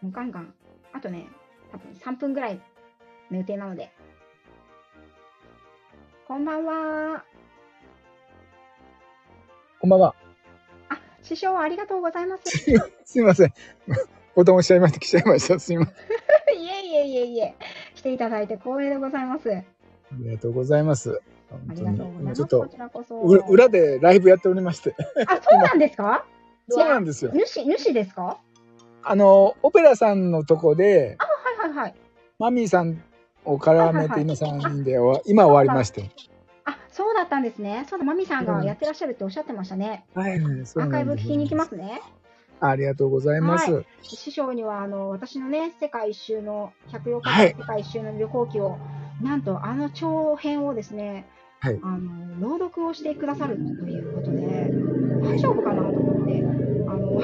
[0.00, 0.54] もうガンガン。
[0.92, 1.28] あとね、
[1.70, 2.60] 多分3分ぐらい
[3.30, 3.92] の予定なので。
[6.30, 7.24] こんばんは。
[9.80, 10.14] こんばんは。
[10.88, 12.56] あ、師匠ありがとうございます。
[13.04, 13.52] すいません。
[14.36, 15.00] ボタン押しちゃいました。
[15.00, 15.58] 来ちゃいました。
[15.58, 15.96] すいません。
[16.56, 17.56] いえいえいえいえ。
[17.96, 19.52] 来ていただいて光栄でございます。
[19.52, 19.62] ああ
[20.20, 21.20] りがとうございます。
[21.50, 22.36] 本当にりがとうございます。
[22.36, 24.94] 今ちょっと裏でライブやっておりまして。
[25.26, 26.24] あ、そうなんですか？
[26.70, 27.32] そうなんですよ。
[27.44, 28.38] 主、主ですか？
[29.02, 31.24] あの、オペラさんのとこで、あ、
[31.64, 31.94] はいはいはい。
[32.38, 33.02] マミーさん
[33.44, 36.10] を絡めはいはいはいて今3人で終わ、 今終わりまして。
[36.64, 37.86] あ、そうだったんですね。
[37.88, 40.04] そうだ、マミさんがやってらっしゃるっておっしゃってましたね。
[40.14, 42.00] はい、そうアーカイブ聞きに行きますね。
[42.60, 43.72] ありがとうございます。
[43.72, 48.76] は師匠には、あの、私のね、世界一周の、104日はい間世界一周の旅行記を、
[49.22, 51.26] なんと、あの長編をですね、
[51.60, 54.70] はいあの、朗読をしてくださるということで、
[55.22, 56.42] 大丈夫かなと思って、
[56.90, 57.20] あの、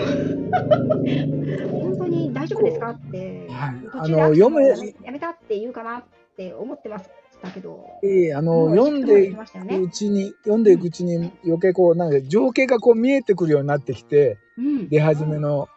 [1.70, 4.62] 本当に大丈夫ですかって、はい途あの、中で読む、
[5.04, 6.04] やめたって言うかなっ
[6.36, 7.04] て思ってまし
[7.42, 14.88] たけど、ええあの、読んでいくねうちに、読んでいくうちに余計こう、なんか情景がこう見えてくるようになってきて、うん。
[14.88, 15.68] 出始めの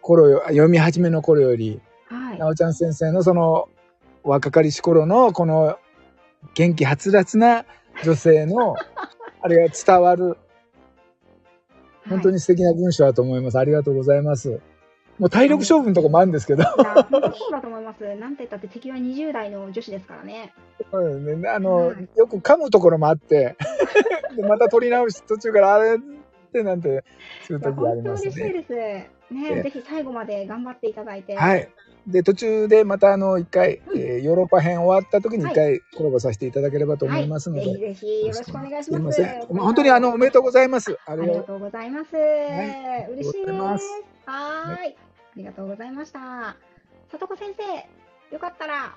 [0.00, 2.38] 頃よ、読み始めの頃より、はい。
[2.38, 3.68] なおちゃん先生のその
[4.22, 5.78] 若かりし頃のこの
[6.54, 7.64] 元気はつらつな
[8.04, 8.76] 女性の
[9.40, 10.36] あれが伝わる
[12.08, 13.58] 本当に素敵な文章だと思います。
[13.58, 14.60] ありがとうございます。
[15.18, 18.14] もう体力勝負のとこもあるんですけど、そうだと思います。
[18.16, 20.54] なんて言ったって敵は20代の女子ですからね。
[20.92, 23.56] うんねあのはいよく噛むところもあって
[24.36, 25.98] でまた取り直し途中からあれっ
[26.52, 27.04] てなんて
[27.42, 28.30] するいや、時がありますね。
[28.30, 29.17] 嬉しいです。
[29.30, 31.36] ね、えぜひ最後まで頑張っていただいて。
[31.36, 31.68] はい。
[32.06, 38.90] で途中でまたあの一回、うんえーヨーロッパ編終わった時に一回コラボさせていただければと思はいいますので、ぜひぜひよろしくお願いします。
[38.90, 39.46] すいません。
[39.46, 40.98] 本当にあの、おめでとうございます。
[41.06, 41.58] あありがとう。
[41.58, 42.16] ございます。
[42.16, 43.52] い嬉しいです。
[43.52, 44.96] はーい。
[44.96, 44.96] あ
[45.36, 46.56] りがとうございました。
[47.10, 48.96] さとこ先生、よかったら。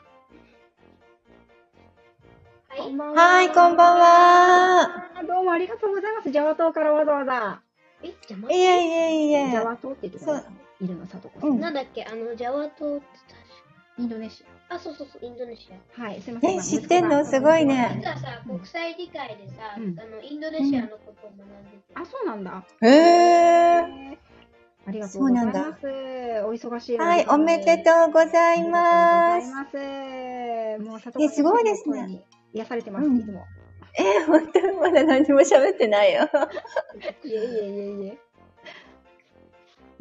[2.78, 3.14] は。
[3.14, 5.20] はい、こんばんは。
[5.20, 6.32] あどうもありがとうございます。
[6.32, 7.62] ジャワ島からわざわざ。
[8.04, 9.52] え、邪魔いえいえいえ。
[9.52, 10.44] ジャワ島ってところに
[10.82, 11.60] いるの、さとこさん。
[11.60, 12.04] なんだっけ？
[12.04, 13.06] あの、ジャワ島って
[13.98, 14.76] インドネシ確か。
[14.76, 16.02] あ、そうそうそう、インドネシア。
[16.02, 16.06] ア。
[16.06, 16.58] はい、すみません。
[16.58, 17.26] え知ってんの？
[17.26, 21.94] すごいね実はさ、国際理解でさ、うんあの、インドネシアのことを学んでて。
[21.96, 22.64] あ、そうなんだ。
[22.82, 24.18] へえ。
[24.88, 25.86] ありがとうございそうなんます。
[25.86, 28.72] お忙しいはい、おめでとうございます。
[28.72, 29.66] ありがとうございま
[30.80, 30.90] す。
[30.90, 33.46] もう、さとえすごいですね癒されてます、うんいつも。
[33.98, 36.30] え、本当まだ何も喋ってないよ。
[37.24, 38.18] いえいえいえいえ。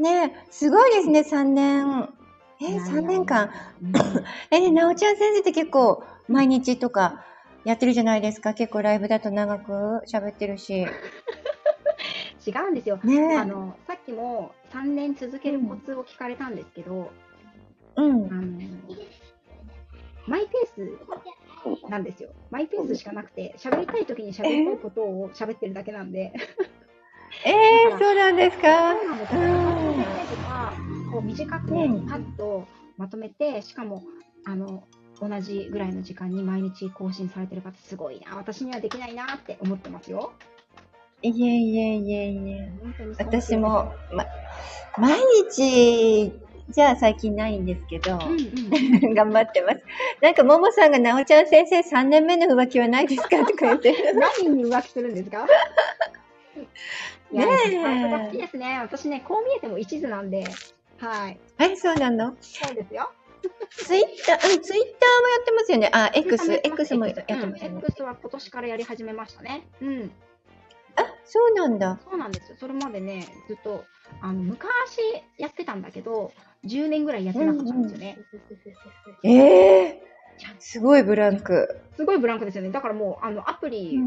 [0.03, 2.09] ねえすごいですね、3年。
[2.61, 3.51] え、いやいや3年間。
[3.83, 3.93] うん
[4.51, 7.25] え、なおちゃん先生って結構、毎日とか、
[7.65, 8.55] やってるじゃないですか。
[8.55, 9.73] 結構ライブだと長く
[10.07, 10.87] 喋ってるし。
[12.47, 12.99] 違うんですよ。
[13.05, 17.11] ねえあの、さっきも3年続けるコツを聞かれたんですけど、
[17.97, 18.27] うん。
[18.33, 18.43] あの、
[20.27, 20.99] マイペース
[21.89, 22.31] なんですよ。
[22.51, 26.33] マイペースしかなくて、喋りたい時に喋りたいことを喋ってるだけなんで。
[27.45, 28.95] ええそうなんですか？
[28.95, 29.41] そうなんですよ。
[29.41, 29.95] 30
[30.29, 30.75] 分とか、
[31.13, 31.75] こう短くパ
[32.17, 34.03] ッとまとめて、しかも、
[34.45, 34.85] あの、
[35.21, 38.37] 同じぐらいの時間に毎日更新されてる方、すごいな。
[38.37, 40.33] 私にはできないなって思ってますよ。
[41.23, 42.73] いえいえいえいえ。
[43.19, 44.27] 私も、ま、
[44.99, 45.21] 毎
[45.51, 46.33] 日、
[46.71, 49.15] じゃあ最近ないんですけど、うんうん。
[49.15, 49.81] 頑張ってます。
[50.21, 54.13] なんか、ももさんが、なおちゃん先生3年目の浮気はないですかとか言って。
[54.15, 55.47] 何に浮気するんですか？
[57.33, 58.79] ねえ好きですね。
[58.81, 60.45] 私ね、こう見えても一途なんで、
[60.99, 61.39] はい。
[61.59, 62.37] はい、そうなの？
[62.41, 63.11] そうですよ。
[63.71, 65.89] ツイッター、うん、ツイッターもやってますよね。
[65.93, 67.81] あ、X、X もやってうんますよね。
[67.89, 69.63] X は今年からやり始めましたね。
[69.81, 70.13] うん。
[71.31, 71.99] あ、そうなんだ。
[72.05, 72.57] そうなんですよ。
[72.59, 73.85] それまでね、ずっと、
[74.21, 74.99] あの、昔
[75.39, 76.33] やってたんだけど、
[76.65, 78.19] 10年ぐらいやってなかったんですよね。
[79.23, 80.03] ええ
[80.59, 81.81] すごいブランク。
[81.97, 82.71] すごいブランクですよね。
[82.71, 83.99] だからもう、あの、アプリ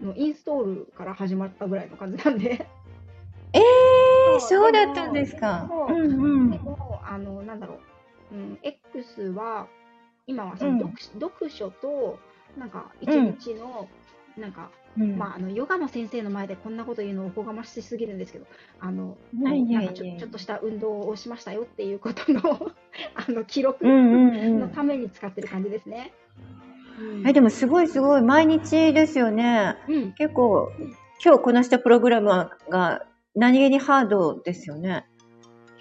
[0.00, 2.66] のインストールから始まったぐらいの感じなんで。
[3.52, 3.62] ええ
[4.24, 5.66] そうそうだったんですか？
[5.68, 6.58] そううんうんで。
[6.58, 7.80] も、あの、なんだろ
[8.32, 9.66] う、うん、X は、
[10.26, 12.18] 今はそのうん読,、読書と、
[12.56, 13.88] なんか、一うん日の、
[14.36, 18.46] なんか、うんまあ、あの、ヨガの先生の前でこんなこと言うのおこがましすぎるんですけど、
[18.80, 22.40] あの、ちょっとした運動をしましたよっていうことの、
[23.14, 23.84] あの、記録。
[23.84, 26.12] のために使ってる感じですね。
[26.98, 28.22] うんえ、でもすごいすごい。
[28.22, 29.76] 毎日ですよね。
[29.88, 30.70] うん、結構、
[31.24, 35.06] 今日こなしたプログラムが何気にハードですよね。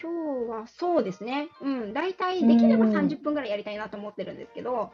[0.01, 1.49] 今日はそうですね。
[1.61, 1.93] うん。
[1.93, 4.91] 大体できればうん30分ぐらいやりたいなと思ってるんですけど、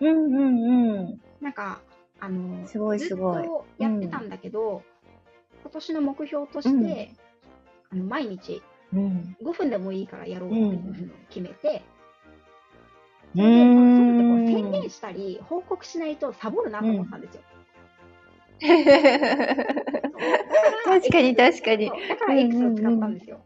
[0.00, 1.20] うんうんうん。
[1.40, 1.80] なんか、
[2.20, 4.82] あの、すごいすごいずっとやってたんだけど、
[5.62, 7.14] 今年の目標として、
[7.90, 9.36] あの毎日うん。
[9.42, 11.82] 5分でもいいからやろうっていうふうに決めて、
[13.34, 14.46] うそれでそうやってこう。
[14.46, 17.42] 宣言したり、報告しないとサボるなと思ったんですよ。
[20.84, 21.90] 確かに 確かに。
[22.08, 23.40] だから X を使ったんですよ。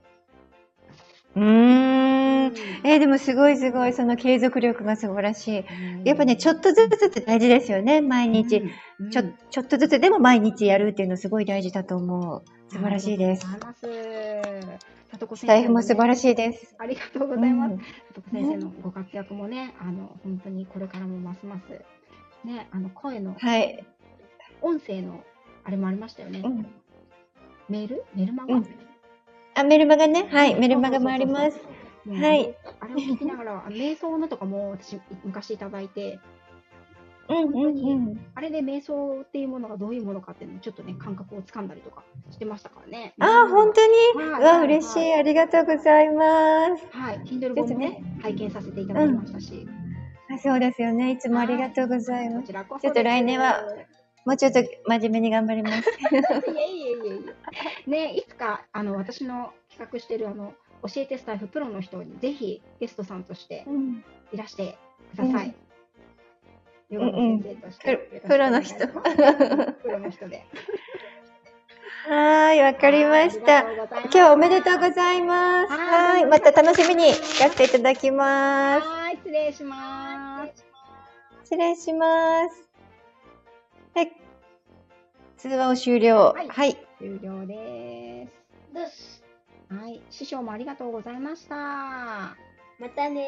[1.37, 2.55] うーん。
[2.85, 3.93] えーでもすごいすごい。
[3.93, 5.65] その継続力が素晴らしい。
[6.05, 8.01] やっぱね、ちょっとずつって大事ですよね。
[8.01, 8.59] 毎日。
[8.59, 8.71] うん
[9.11, 12.45] ちょ、ちょっとずつでも毎日やるっていうのすごい大事だと思う。
[12.71, 13.47] 素晴らしいです。
[13.47, 14.85] ありがとうございます。
[15.11, 16.77] さとこスタイフも素晴らしいです。
[16.79, 17.73] ありがとうございます。
[17.73, 23.85] うんさとこ先生のご活躍もね、あの、本当にこれからもますます、ね、あの、声の、はい。
[24.63, 25.25] 音声の、
[25.65, 26.43] あれもありましたよね。
[26.45, 26.67] うん
[27.69, 28.05] メール？
[28.15, 28.65] メルマガ、うん
[29.55, 30.27] あ、メルマガね。
[30.31, 30.55] はい。
[30.55, 31.59] メルマガもあります。
[32.07, 32.55] ねはい。
[32.81, 36.21] あれを聞きながら、あ の瞑想のとかも私、昔いただいて、
[37.29, 38.21] うんうんうん。
[38.35, 43.15] あれで瞑想っていうものがどういうものかっていうのをちょっとね、感覚をつかんだりとかしてましたからね。
[43.19, 43.81] あー、本当
[44.21, 44.31] に？
[44.31, 45.15] わ、はいうはい嬉しい。
[45.15, 46.87] ありがとうございます。
[46.91, 47.19] はい。
[47.21, 49.67] Kindle 本もね、拝見させていただきましたし。
[50.31, 51.13] あそうですよね。
[51.13, 52.41] いつもありがとうございます。
[52.43, 53.63] こちらこそちょっと来年は
[54.25, 55.91] もうちょっと真面目に頑張ります。
[56.51, 57.25] いえいえいえい
[57.87, 57.91] え。
[57.91, 64.77] ね、いつか、あの、私の企画してる、あの、教えてスタイフプロの人に、ぜひゲストさんとしてうんいらして
[65.15, 65.55] ください。
[66.91, 67.97] ヨガの先生として。
[68.21, 70.45] ププロの人プロの人で。
[72.07, 73.61] はーい、わかりました。
[73.61, 75.73] 今日はおめでとうございます。
[75.73, 78.87] はーい、また楽しみに聞かせていただきます。
[78.87, 80.65] はい、失礼します。
[81.45, 82.64] 失礼します。
[85.45, 85.51] はい。
[85.51, 86.17] 通話を終了。
[86.35, 86.77] はいはい。
[86.99, 88.75] 終了です。
[88.75, 89.25] です。
[89.69, 91.57] はい、師匠もありがとうございました。
[91.57, 92.37] ま
[92.95, 93.27] たね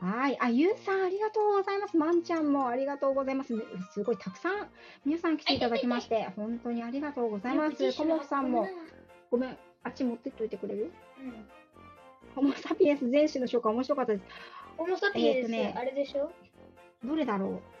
[0.00, 0.38] はい。
[0.40, 1.96] あ、ゆうさん、ありがとうございます。
[1.96, 3.54] まんちゃんもありがとうございます。
[3.92, 4.68] すごいたくさん
[5.04, 7.92] 皆さん来ていただきまして、 本当にありがとうございます。
[7.94, 8.68] コモフさんも、
[9.30, 10.92] ごめん、あっち持ってっといてくれる？
[11.18, 11.48] うん。
[12.34, 14.24] ホモサピエンス全史の紹介面白かったです。
[14.76, 16.30] ホモサピエンス、えーとねあれでしょ？
[17.04, 17.75] どれだろう？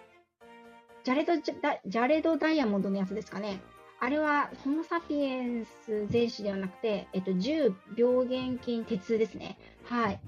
[1.06, 3.60] ジャレド・ジャレド・ダイヤモンドのやつですかね。
[4.00, 9.56] あれは、ホモ・サピエンス全史ではなくて、えっと、10病原菌鉄ですね。
[9.84, 10.20] はい。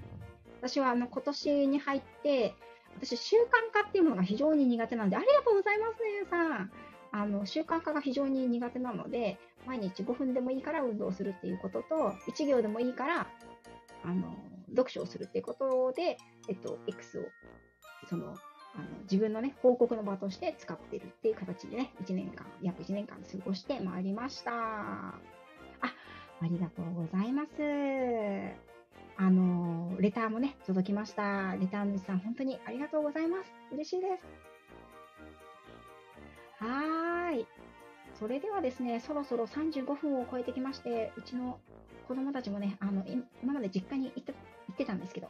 [0.62, 2.55] 私は、あの、今年に入って、
[3.03, 6.70] 私、習慣化っていうものが非常に苦手なんで、ありがとうございますね、ゆうさん。
[7.11, 13.26] あの、習慣化が非常に苦手なので、毎日5分でもいいから運動するっていうことと、1行でもいいから、
[14.05, 14.33] あの、
[14.70, 16.18] 読書をするっていうことで、
[16.49, 17.22] えっと、X を、
[18.09, 18.37] その、
[18.75, 24.53] あの自分のね、報告の場として使っているっていう形でね、1年間、約1年間過ごしてまいりました。
[24.53, 25.14] あ、
[25.83, 25.93] あ
[26.43, 27.53] りがとうございます。
[29.16, 31.57] あの、レターもね、届きました。
[31.59, 33.53] レター主さん、本当にありがとうございます。
[33.73, 34.23] 嬉しいです。
[36.64, 37.47] はーい。
[38.19, 41.59] それではですね、そろそろ35分を超えてきまして、うちの
[42.07, 43.05] 子供たちもね、あの、
[43.43, 45.29] 今まで実家に行って行ってたんですけど、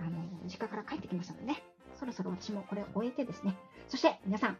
[0.00, 0.10] あの、
[0.44, 1.62] 実家から帰ってきましたのでね、
[2.04, 3.56] そろそろ私もこれを終えてですね、
[3.88, 4.58] そして皆さん、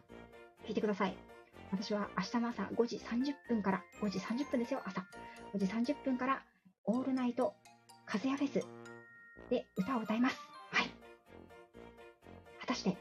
[0.67, 1.15] 聞いてください。
[1.71, 5.05] 私は明日の朝5時30分から、5時30分ですよ、朝。
[5.53, 6.43] 5時30分から、
[6.85, 7.53] オールナイト、
[8.07, 8.65] 風やフェス
[9.49, 10.39] で歌を歌います。
[10.71, 10.89] はい。
[12.61, 12.97] 果たして、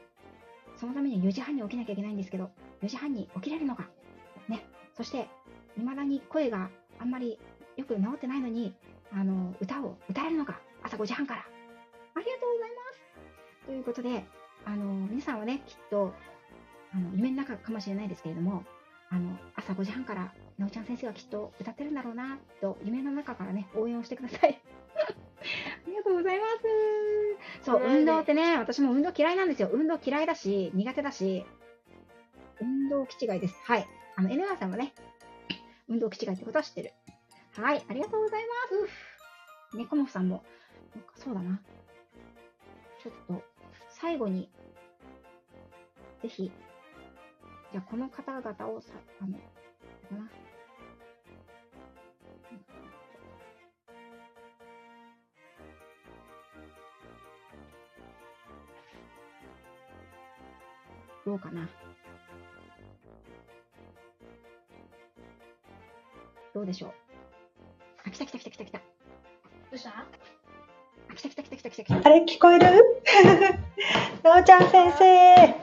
[0.76, 2.50] そのために4時半に起きなきゃいけないんですけど、
[2.82, 3.88] 4時半に起きれるのか。
[4.48, 4.66] ね。
[4.94, 5.28] そして、
[5.76, 6.68] 未だに声が
[6.98, 7.38] あんまり
[7.76, 8.74] よく治ってないのに、
[9.10, 10.60] あの、歌を歌えるのか。
[10.82, 11.53] 朝5時半から。
[13.66, 14.24] ということで、
[14.64, 16.12] あの、皆さんはね、きっと、
[16.92, 18.64] あの、夢の中かもしれないですけれども、
[19.10, 24.60] あの、朝5時半から、なおちゃん先生がきっと歌ってるんだろうな、と、夢の中からね、応援をしてください。
[25.86, 26.46] ありがとうございま
[27.62, 27.64] す。
[27.64, 29.68] そう、運動ってね、私も運動嫌いなんですよ。
[29.72, 31.44] 運動嫌いだし、苦手だし、
[32.60, 33.60] 運動気違いです。
[33.64, 33.86] はい。
[34.16, 34.94] あの、N さんもね、
[35.88, 36.92] 運動気違いってことは知ってる。
[37.52, 38.42] はい、ありがとうござい
[38.72, 39.76] ます。
[39.76, 40.44] 猫もふさんも、
[40.94, 41.60] なんかそうだな。
[43.02, 43.42] ちょっと、
[44.04, 44.50] 最後に、
[46.20, 46.52] ぜひ、
[47.72, 50.30] じゃあこの方々をさ、あの、かな。
[61.24, 61.66] どうかな。
[66.52, 66.92] どうでしょう。
[68.06, 68.78] あ、来た来た来た来た来た。
[68.78, 68.84] ど
[69.72, 70.04] うした、
[71.14, 72.08] 来た来た来た来た来た来た。
[72.08, 72.66] あれ聞こえる？
[74.22, 75.54] なおちゃん先生。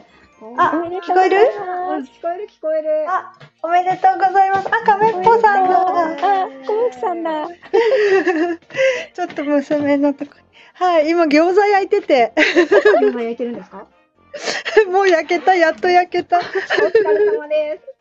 [0.58, 0.72] あ、
[1.06, 1.38] 聞こえる？
[1.38, 3.06] うん聞こえる聞こえる。
[3.10, 4.68] あ、おめでとうございます。
[4.70, 5.82] あ、亀っぽさんだ。
[5.82, 7.48] あ、小牧さんだ。
[9.14, 10.42] ちょっと娘のとこに。
[10.74, 12.34] はい、今餃子焼いてて。
[12.36, 13.86] 餃子焼いてるんですか？
[14.90, 16.40] もう焼けた、やっと焼けた。
[16.40, 17.92] お疲れ様です。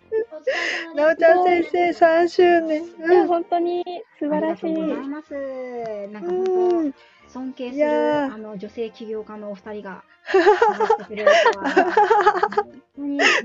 [0.96, 2.84] なおちゃん先生3周年。
[2.84, 3.84] いや、本当に
[4.18, 4.66] 素晴らしい。
[4.66, 5.34] ありがとうございます。
[6.12, 6.98] なんか本当、
[7.32, 10.02] 尊敬するあの女性起業家のお二人が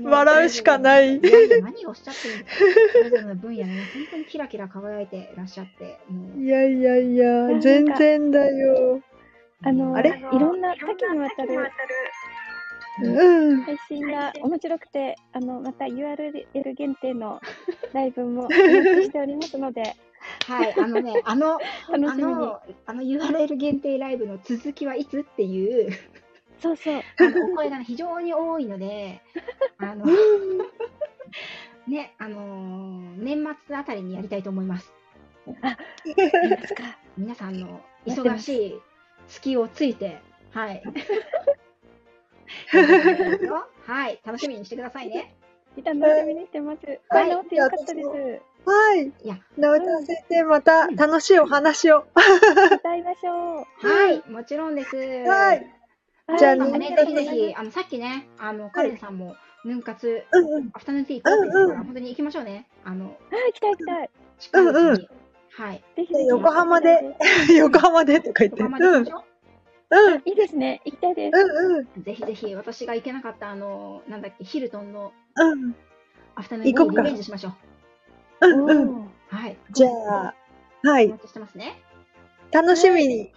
[0.02, 1.20] 笑うしかない。
[1.20, 5.98] 何をおっしゃってるの分野でね、本当にキラキラ輝いてらっしゃって、
[6.38, 9.00] いやいやいや、全然だよ。
[9.62, 10.10] あの、あれ？
[10.10, 11.70] いろんな多岐にわたる
[13.02, 13.62] うん。
[13.62, 17.40] 配信が面白くて、あの、また URL 限定の
[17.92, 18.60] ライブもお待
[19.00, 19.96] ちしておりますので、
[20.46, 21.58] はい、あのね、あの、
[21.90, 21.96] あ。
[21.98, 25.90] の、あの URL 限定ライブの続きはいつっていう、
[26.60, 26.94] そうそう。
[27.18, 29.20] あのお声がね、非常に多いので、
[29.78, 30.06] あの、
[31.88, 34.92] ね、あのー年末あたりにやりたいと思います。
[37.16, 38.80] 皆さんの忙しい
[39.26, 40.18] 隙をついて、
[40.52, 40.82] はい。
[43.86, 45.34] はい、楽しみにしてくださいね。
[45.84, 46.86] 楽しみにしてます。
[47.08, 48.55] はいよかったです。
[48.66, 49.06] はい。
[49.06, 52.06] いや、なおちゃん先生、また楽しいお話を。
[52.74, 53.86] 歌いましょう。
[53.86, 54.96] はい、もちろんです。
[54.96, 55.66] はい。
[56.38, 60.24] じゃあ、ね、ぜひぜひ、あの、さっきね、あの、カレンさんも、ヌン活、
[60.74, 62.66] アフタヌーンティー行こうって言ってたから、本当に行きましょうね。
[62.84, 64.10] あの、はい、行きたい行きたい。
[64.38, 64.80] 近いうちに。
[64.80, 65.08] うんうん
[65.56, 65.82] はい。
[65.96, 66.26] ぜひぜひ。
[66.26, 67.16] 横浜で、
[67.56, 68.62] 横浜でとか言って。
[68.62, 69.24] 横浜で行きましょ
[69.90, 69.96] う。
[69.96, 70.22] うん。
[70.26, 70.82] いいですね。
[70.84, 71.38] 行きたいです。
[71.38, 72.02] うんうん。
[72.02, 75.74] ぜひぜひ、私が行けなかった、あの、なんだっけ、ヒルトンのうん。
[76.34, 77.52] アフタヌーンティーリベンジしましょう。
[78.40, 79.10] うんうん。
[79.28, 79.56] はい。
[79.72, 80.34] じゃあ、
[80.82, 81.26] はいお待。
[81.26, 81.80] ちしてますね。
[82.52, 83.32] 楽しみに。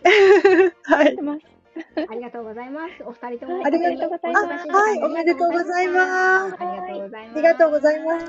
[0.83, 1.17] はい。
[2.09, 3.03] ありがとうございます。
[3.03, 3.65] お二人とも。
[3.65, 4.67] ありがとうございます。
[4.69, 6.55] はい、おめでとうございます。
[6.59, 7.33] ありがとうございます。
[7.33, 8.19] ありがとうございま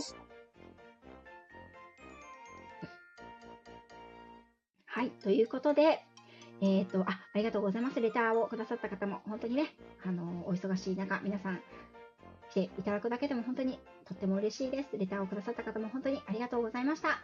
[0.00, 0.22] した。
[4.86, 6.04] はい、ということで、
[6.60, 8.00] えっ、と、あ、ありがとうございます。
[8.00, 9.74] レターをくださった方も、本当にね、
[10.06, 11.60] あの、お忙しい中、皆さん、
[12.50, 14.96] 来ていただくだけでも本当にとっても嬉しいです。
[14.98, 17.20] レターをくださった方も本当にありがとうございました。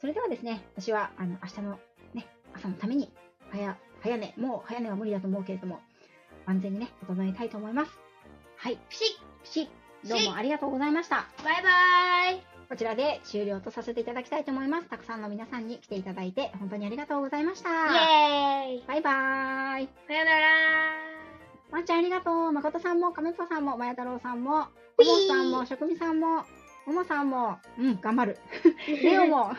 [0.00, 1.78] それではですね、私は、あの、明日の
[2.14, 3.12] ね、朝のために、
[3.50, 5.80] 早、早寝、もう早寝は無理だと思うけれども、
[6.46, 7.98] 万全にね、整えたいと思います。
[8.56, 11.28] はい、ピシッピシッどうもありがとうございました。
[11.44, 14.88] バイバーイこちらで終了とさせていただきたいと思います。
[14.88, 17.68] たくさんの皆さんに来ていただいて、本当にありがとうございました。
[17.68, 19.88] イエーイバイバーイ。
[20.08, 21.31] さよなら
[21.72, 22.52] まんちゃんありがとう。
[22.52, 24.68] まことさんも、かめっぽさんも、まや太郎さんも、もも
[25.26, 26.44] さんも、しょくみさんも、
[26.86, 28.38] ももさんも、うん、頑張る。
[29.02, 29.52] レオも、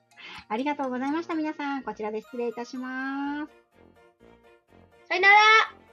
[0.48, 1.82] ありがとうございました、皆さん。
[1.82, 3.52] こちらで失礼いたします。
[5.08, 5.87] さよなら